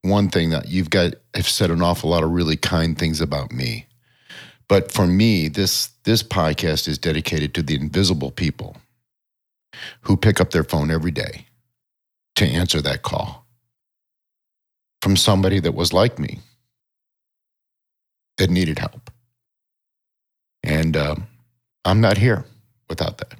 one 0.01 0.29
thing 0.29 0.51
that 0.51 0.69
you've 0.69 0.89
got 0.89 1.13
have 1.34 1.47
said 1.47 1.71
an 1.71 1.82
awful 1.82 2.10
lot 2.10 2.23
of 2.23 2.32
really 2.32 2.55
kind 2.55 2.97
things 2.97 3.21
about 3.21 3.51
me. 3.51 3.86
But 4.67 4.91
for 4.91 5.08
me, 5.08 5.47
this 5.47 5.89
this 6.03 6.23
podcast 6.23 6.88
is 6.88 6.97
dedicated 6.97 7.53
to 7.55 7.63
the 7.63 7.75
invisible 7.75 8.32
people 8.32 8.77
who 10.01 10.15
pick 10.15 10.39
up 10.39 10.51
their 10.51 10.63
phone 10.63 10.91
every 10.91 11.12
day 11.12 11.45
to 12.36 12.45
answer 12.45 12.82
that 12.82 13.01
call 13.01 13.45
from 15.01 15.15
somebody 15.15 15.60
that 15.60 15.73
was 15.73 15.93
like 15.93 16.19
me 16.19 16.39
that 18.38 18.49
needed 18.49 18.79
help. 18.79 19.12
And 20.63 20.95
uh, 20.95 21.15
I'm 21.86 22.01
not 22.01 22.17
here 22.17 22.45
without 22.89 23.17
that. 23.17 23.34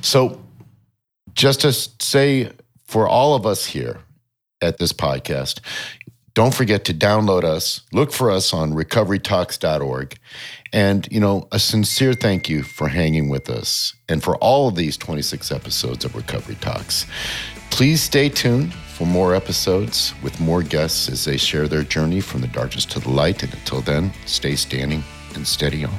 So 0.00 0.43
just 1.34 1.60
to 1.62 1.72
say 1.72 2.50
for 2.86 3.08
all 3.08 3.34
of 3.34 3.46
us 3.46 3.66
here 3.66 4.00
at 4.60 4.78
this 4.78 4.92
podcast, 4.92 5.60
don't 6.34 6.54
forget 6.54 6.84
to 6.86 6.94
download 6.94 7.44
us. 7.44 7.82
Look 7.92 8.12
for 8.12 8.30
us 8.30 8.52
on 8.52 8.72
recoverytalks.org. 8.72 10.18
And, 10.72 11.06
you 11.10 11.20
know, 11.20 11.46
a 11.52 11.60
sincere 11.60 12.12
thank 12.12 12.48
you 12.48 12.64
for 12.64 12.88
hanging 12.88 13.28
with 13.28 13.48
us 13.48 13.94
and 14.08 14.22
for 14.22 14.36
all 14.38 14.66
of 14.66 14.74
these 14.74 14.96
26 14.96 15.52
episodes 15.52 16.04
of 16.04 16.16
Recovery 16.16 16.56
Talks. 16.56 17.06
Please 17.70 18.02
stay 18.02 18.28
tuned 18.28 18.74
for 18.74 19.06
more 19.06 19.34
episodes 19.34 20.12
with 20.22 20.40
more 20.40 20.62
guests 20.62 21.08
as 21.08 21.24
they 21.24 21.36
share 21.36 21.68
their 21.68 21.82
journey 21.84 22.20
from 22.20 22.40
the 22.40 22.48
darkness 22.48 22.84
to 22.86 22.98
the 22.98 23.10
light. 23.10 23.44
And 23.44 23.54
until 23.54 23.80
then, 23.80 24.12
stay 24.26 24.56
standing 24.56 25.04
and 25.34 25.46
steady 25.46 25.84
on. 25.84 25.94